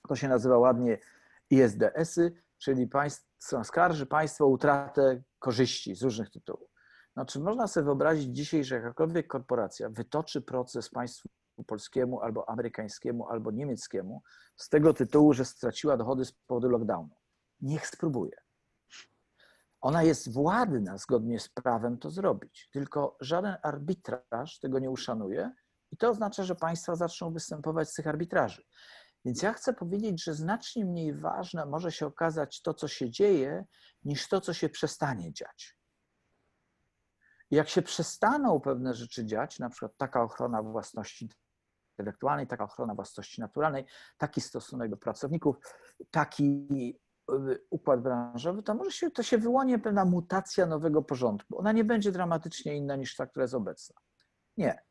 To 0.09 0.17
się 0.17 0.29
nazywa 0.29 0.59
ładnie 0.59 0.99
ISDS-y, 1.51 2.43
czyli 2.59 2.87
państwo, 2.87 3.64
skarży 3.64 4.07
państwo 4.07 4.47
utratę 4.47 5.23
korzyści 5.38 5.95
z 5.95 6.03
różnych 6.03 6.31
tytułów. 6.31 6.71
Znaczy, 7.12 7.40
można 7.40 7.67
sobie 7.67 7.85
wyobrazić 7.85 8.37
dzisiaj, 8.37 8.64
że 8.64 8.75
jakakolwiek 8.75 9.27
korporacja 9.27 9.90
wytoczy 9.90 10.43
proces 10.43 10.90
państwu 10.90 11.29
polskiemu, 11.62 12.21
albo 12.21 12.49
amerykańskiemu, 12.49 13.29
albo 13.29 13.51
niemieckiemu 13.51 14.23
z 14.57 14.69
tego 14.69 14.95
tytułu, 14.95 15.33
że 15.33 15.45
straciła 15.45 15.97
dochody 15.97 16.25
z 16.25 16.33
powodu 16.33 16.69
lockdownu 16.69 17.17
niech 17.61 17.87
spróbuje. 17.87 18.37
Ona 19.81 20.03
jest 20.03 20.33
władna 20.33 20.99
zgodnie 20.99 21.40
z 21.40 21.49
prawem 21.49 21.99
to 21.99 22.11
zrobić, 22.11 22.69
tylko 22.73 23.17
żaden 23.21 23.57
arbitraż 23.62 24.59
tego 24.59 24.79
nie 24.79 24.90
uszanuje 24.90 25.53
i 25.90 25.97
to 25.97 26.11
oznacza, 26.11 26.45
że 26.45 26.55
państwa 26.55 26.97
zaczną 26.97 27.33
występować 27.33 27.90
z 27.90 27.95
tych 27.95 28.07
arbitraży. 28.07 28.62
Więc 29.25 29.43
ja 29.43 29.53
chcę 29.53 29.73
powiedzieć, 29.73 30.25
że 30.25 30.35
znacznie 30.35 30.85
mniej 30.85 31.14
ważne 31.14 31.67
może 31.67 31.93
się 31.93 32.07
okazać 32.07 32.62
to, 32.62 32.75
co 32.75 32.88
się 32.88 33.11
dzieje, 33.11 33.64
niż 34.05 34.29
to, 34.29 34.40
co 34.40 34.55
się 34.55 34.69
przestanie 34.69 35.33
dziać. 35.33 35.77
jak 37.51 37.69
się 37.69 37.83
przestaną 37.83 38.61
pewne 38.61 38.95
rzeczy 38.95 39.27
dziać, 39.27 39.59
na 39.59 39.71
przykład 39.71 39.97
taka 39.97 40.23
ochrona 40.23 40.62
własności 40.62 41.29
intelektualnej, 41.94 42.46
taka 42.46 42.64
ochrona 42.64 42.94
własności 42.94 43.40
naturalnej, 43.40 43.85
taki 44.18 44.40
stosunek 44.40 44.90
do 44.90 44.96
pracowników, 44.96 45.57
taki 46.11 46.98
układ 47.70 48.02
branżowy, 48.02 48.62
to 48.62 48.74
może 48.74 48.90
się, 48.90 49.11
to 49.11 49.22
się 49.22 49.38
wyłoni 49.38 49.78
pewna 49.78 50.04
mutacja 50.04 50.66
nowego 50.66 51.02
porządku. 51.02 51.59
Ona 51.59 51.72
nie 51.72 51.85
będzie 51.85 52.12
dramatycznie 52.12 52.76
inna 52.76 52.96
niż 52.96 53.16
ta, 53.16 53.26
która 53.26 53.44
jest 53.44 53.54
obecna. 53.54 53.96
Nie, 54.57 54.83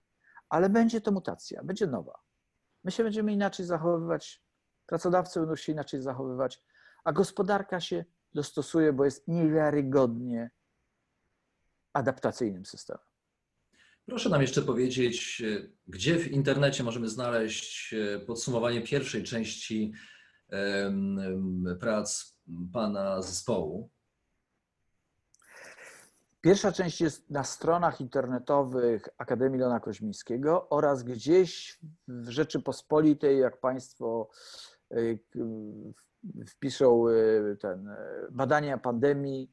ale 0.50 0.70
będzie 0.70 1.02
to 1.02 1.12
mutacja, 1.12 1.64
będzie 1.64 1.88
nowa. 1.88 2.20
My 2.84 2.92
się 2.92 3.04
będziemy 3.04 3.34
inaczej 3.34 3.66
zachowywać, 3.66 4.44
pracodawcy 4.86 5.40
będą 5.40 5.56
się 5.56 5.72
inaczej 5.72 6.02
zachowywać, 6.02 6.64
a 7.04 7.12
gospodarka 7.12 7.80
się 7.80 8.06
dostosuje, 8.34 8.94
bo 8.94 9.06
jest 9.06 9.28
niewiarygodnie 9.28 10.52
adaptacyjnym 11.94 12.66
systemem. 12.66 13.13
Proszę 14.06 14.30
nam 14.30 14.42
jeszcze 14.42 14.62
powiedzieć, 14.62 15.44
gdzie 15.88 16.18
w 16.18 16.32
internecie 16.32 16.84
możemy 16.84 17.10
znaleźć 17.10 17.94
e, 17.94 18.20
podsumowanie 18.20 18.82
pierwszej 18.82 19.24
części 19.24 19.94
prac 21.80 22.38
Pana 22.74 23.22
zespołu? 23.22 23.90
Pierwsza 26.44 26.72
część 26.72 27.02
jest 27.02 27.30
na 27.30 27.44
stronach 27.44 28.02
internetowych 28.02 29.10
Akademii 29.18 29.60
Lona 29.60 29.80
Koźmińskiego 29.80 30.70
oraz 30.70 31.04
gdzieś 31.04 31.80
w 32.08 32.30
Rzeczypospolitej, 32.30 33.40
jak 33.40 33.60
Państwo 33.60 34.30
e, 34.92 34.98
wpiszą 36.48 37.08
e, 37.08 37.14
ten 37.56 37.88
e, 37.88 37.98
badania 38.32 38.78
pandemii 38.78 39.52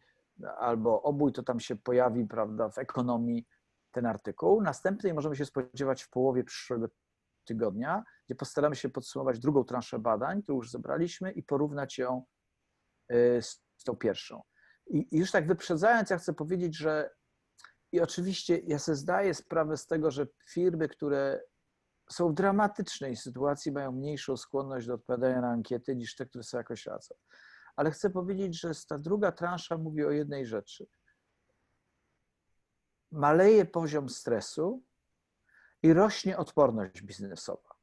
albo 0.58 1.02
obój, 1.02 1.32
to 1.32 1.42
tam 1.42 1.60
się 1.60 1.76
pojawi, 1.76 2.26
prawda, 2.26 2.68
w 2.68 2.78
ekonomii 2.78 3.46
ten 3.90 4.07
artykuł. 4.07 4.62
Następnej 4.62 5.14
możemy 5.14 5.37
się 5.37 5.44
spodziewać 5.44 6.03
w 6.03 6.11
połowie 6.11 6.44
przyszłego 6.44 6.88
tygodnia, 7.44 8.05
gdzie 8.26 8.35
postaramy 8.35 8.76
się 8.76 8.88
podsumować 8.88 9.38
drugą 9.38 9.64
transzę 9.64 9.98
badań, 9.98 10.42
którą 10.42 10.57
już 10.57 10.70
zebraliśmy 10.70 11.33
i 11.33 11.42
porównać 11.42 11.98
ją 11.98 12.24
y, 13.12 13.42
z 13.42 13.85
tą 13.85 13.96
pierwszą. 13.96 14.42
I 14.87 15.18
już 15.18 15.31
tak 15.31 15.46
wyprzedzając, 15.46 16.11
ja 16.11 16.18
chcę 16.18 16.35
powiedzieć, 16.35 16.76
że 16.76 17.11
i 17.92 18.00
oczywiście 18.00 18.59
ja 18.59 18.79
sobie 18.79 18.96
zdaję 18.96 19.35
sprawę 19.35 19.76
z 19.76 19.87
tego, 19.87 20.11
że 20.11 20.26
firmy, 20.50 20.88
które 20.88 21.40
są 22.11 22.29
w 22.29 22.35
dramatycznej 22.35 23.16
sytuacji, 23.16 23.72
mają 23.72 23.92
mniejszą 23.92 24.37
skłonność 24.37 24.87
do 24.87 24.94
odpowiadania 24.94 25.40
na 25.40 25.50
ankiety 25.50 25.96
niż 25.96 26.16
te, 26.16 26.26
które 26.26 26.44
są 26.44 26.59
jakoś 26.59 26.87
radzą. 26.87 27.14
Ale 27.76 27.90
chcę 27.90 28.11
powiedzieć, 28.11 28.61
że 28.61 28.70
ta 28.88 28.98
druga 28.98 29.33
transza 29.33 29.79
mówi 29.79 30.05
o 30.05 30.11
jednej 30.11 30.46
rzeczy. 30.46 30.87
Maleje 33.12 33.64
poziom 33.64 34.09
stresu, 34.09 34.83
i 35.83 35.92
rośnie 35.92 36.38
odporność 36.38 37.03
biznesowa. 37.03 37.75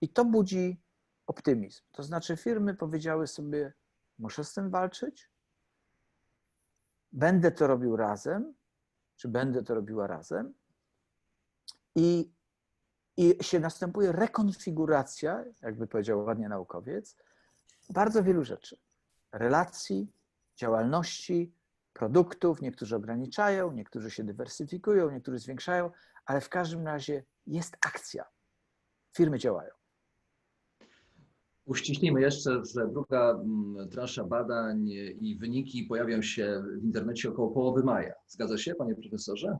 I 0.00 0.08
to 0.08 0.24
budzi 0.24 0.82
optymizm. 1.26 1.82
To 1.92 2.02
znaczy, 2.02 2.36
firmy 2.36 2.74
powiedziały 2.74 3.26
sobie: 3.26 3.72
Muszę 4.18 4.44
z 4.44 4.54
tym 4.54 4.70
walczyć, 4.70 5.30
będę 7.12 7.50
to 7.50 7.66
robił 7.66 7.96
razem, 7.96 8.54
czy 9.16 9.28
będę 9.28 9.62
to 9.62 9.74
robiła 9.74 10.06
razem. 10.06 10.54
I, 11.94 12.32
i 13.16 13.44
się 13.44 13.60
następuje 13.60 14.12
rekonfiguracja, 14.12 15.44
jakby 15.62 15.86
powiedział 15.86 16.24
ładnie 16.24 16.48
naukowiec, 16.48 17.16
bardzo 17.90 18.22
wielu 18.22 18.44
rzeczy: 18.44 18.78
relacji, 19.32 20.12
działalności, 20.56 21.52
produktów, 21.98 22.62
niektórzy 22.62 22.96
ograniczają, 22.96 23.72
niektórzy 23.72 24.10
się 24.10 24.24
dywersyfikują, 24.24 25.10
niektórzy 25.10 25.38
zwiększają, 25.38 25.90
ale 26.26 26.40
w 26.40 26.48
każdym 26.48 26.86
razie 26.86 27.24
jest 27.46 27.76
akcja. 27.86 28.24
Firmy 29.16 29.38
działają. 29.38 29.70
Uściślimy 31.64 32.20
jeszcze, 32.20 32.64
że 32.74 32.88
druga 32.88 33.30
mm, 33.30 33.88
transza 33.88 34.24
badań 34.24 34.88
i 35.20 35.36
wyniki 35.40 35.84
pojawią 35.84 36.22
się 36.22 36.62
w 36.80 36.84
internecie 36.84 37.28
około 37.28 37.50
połowy 37.50 37.82
maja. 37.82 38.14
Zgadza 38.26 38.58
się, 38.58 38.74
panie 38.74 38.94
profesorze? 38.94 39.58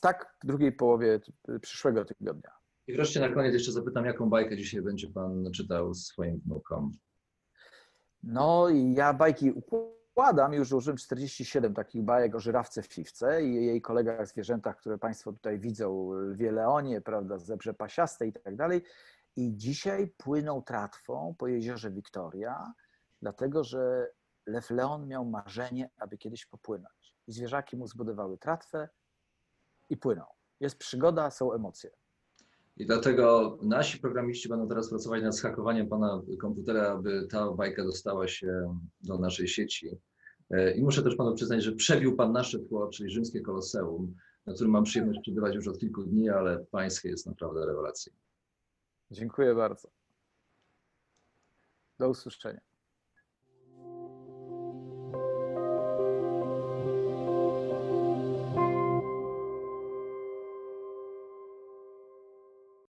Tak, 0.00 0.34
w 0.42 0.46
drugiej 0.46 0.72
połowie 0.72 1.20
przyszłego 1.60 2.04
tygodnia. 2.04 2.50
I 2.86 2.92
wreszcie 2.92 3.20
na 3.20 3.28
koniec 3.28 3.54
jeszcze 3.54 3.72
zapytam, 3.72 4.04
jaką 4.04 4.30
bajkę 4.30 4.56
dzisiaj 4.56 4.82
będzie 4.82 5.08
pan 5.08 5.50
czytał 5.54 5.94
swoim 5.94 6.40
wnukom? 6.40 6.92
No 8.22 8.68
i 8.68 8.92
ja 8.92 9.14
bajki 9.14 9.50
układam, 9.50 9.99
już 10.52 10.72
użyłem 10.72 10.96
47 10.96 11.74
takich 11.74 12.02
bajek 12.02 12.34
o 12.34 12.40
żyrawce 12.40 12.82
w 12.82 12.86
Fiwce 12.86 13.42
i 13.44 13.54
jej 13.54 13.82
kolegach 13.82 14.28
zwierzętach, 14.28 14.76
które 14.76 14.98
Państwo 14.98 15.32
tutaj 15.32 15.58
widzą, 15.58 16.12
lwie 16.12 16.52
leonie, 16.52 17.00
prawda, 17.00 17.38
zebrze 17.38 17.74
pasiaste 17.74 18.26
i 18.26 18.32
tak 18.32 18.56
dalej. 18.56 18.82
I 19.36 19.56
dzisiaj 19.56 20.08
płyną 20.08 20.62
tratwą 20.62 21.34
po 21.38 21.46
jeziorze 21.46 21.90
Wiktoria, 21.90 22.72
dlatego 23.22 23.64
że 23.64 24.10
lew 24.46 24.70
Leon 24.70 25.08
miał 25.08 25.24
marzenie, 25.24 25.90
aby 25.96 26.18
kiedyś 26.18 26.46
popłynąć. 26.46 27.16
I 27.26 27.32
zwierzaki 27.32 27.76
mu 27.76 27.86
zbudowały 27.86 28.38
tratwę 28.38 28.88
i 29.90 29.96
płyną. 29.96 30.24
Jest 30.60 30.78
przygoda, 30.78 31.30
są 31.30 31.52
emocje. 31.52 31.90
I 32.80 32.86
dlatego 32.86 33.58
nasi 33.62 33.98
programiści 33.98 34.48
będą 34.48 34.68
teraz 34.68 34.90
pracować 34.90 35.22
nad 35.22 35.36
zhakowaniem 35.36 35.88
pana 35.88 36.22
komputera, 36.40 36.92
aby 36.92 37.26
ta 37.30 37.50
bajka 37.50 37.84
dostała 37.84 38.28
się 38.28 38.78
do 39.00 39.18
naszej 39.18 39.48
sieci. 39.48 39.98
E, 40.50 40.74
I 40.74 40.82
muszę 40.82 41.02
też 41.02 41.16
panu 41.16 41.34
przyznać, 41.34 41.64
że 41.64 41.72
przebił 41.72 42.16
pan 42.16 42.32
nasze 42.32 42.58
tło, 42.58 42.88
czyli 42.88 43.10
rzymskie 43.10 43.40
koloseum, 43.40 44.14
na 44.46 44.54
którym 44.54 44.72
mam 44.72 44.84
przyjemność 44.84 45.20
przebywać 45.22 45.54
już 45.54 45.68
od 45.68 45.78
kilku 45.78 46.02
dni, 46.02 46.30
ale 46.30 46.64
pańskie 46.70 47.08
jest 47.08 47.26
naprawdę 47.26 47.66
rewelacyjne. 47.66 48.18
Dziękuję 49.10 49.54
bardzo. 49.54 49.88
Do 51.98 52.08
usłyszenia. 52.08 52.60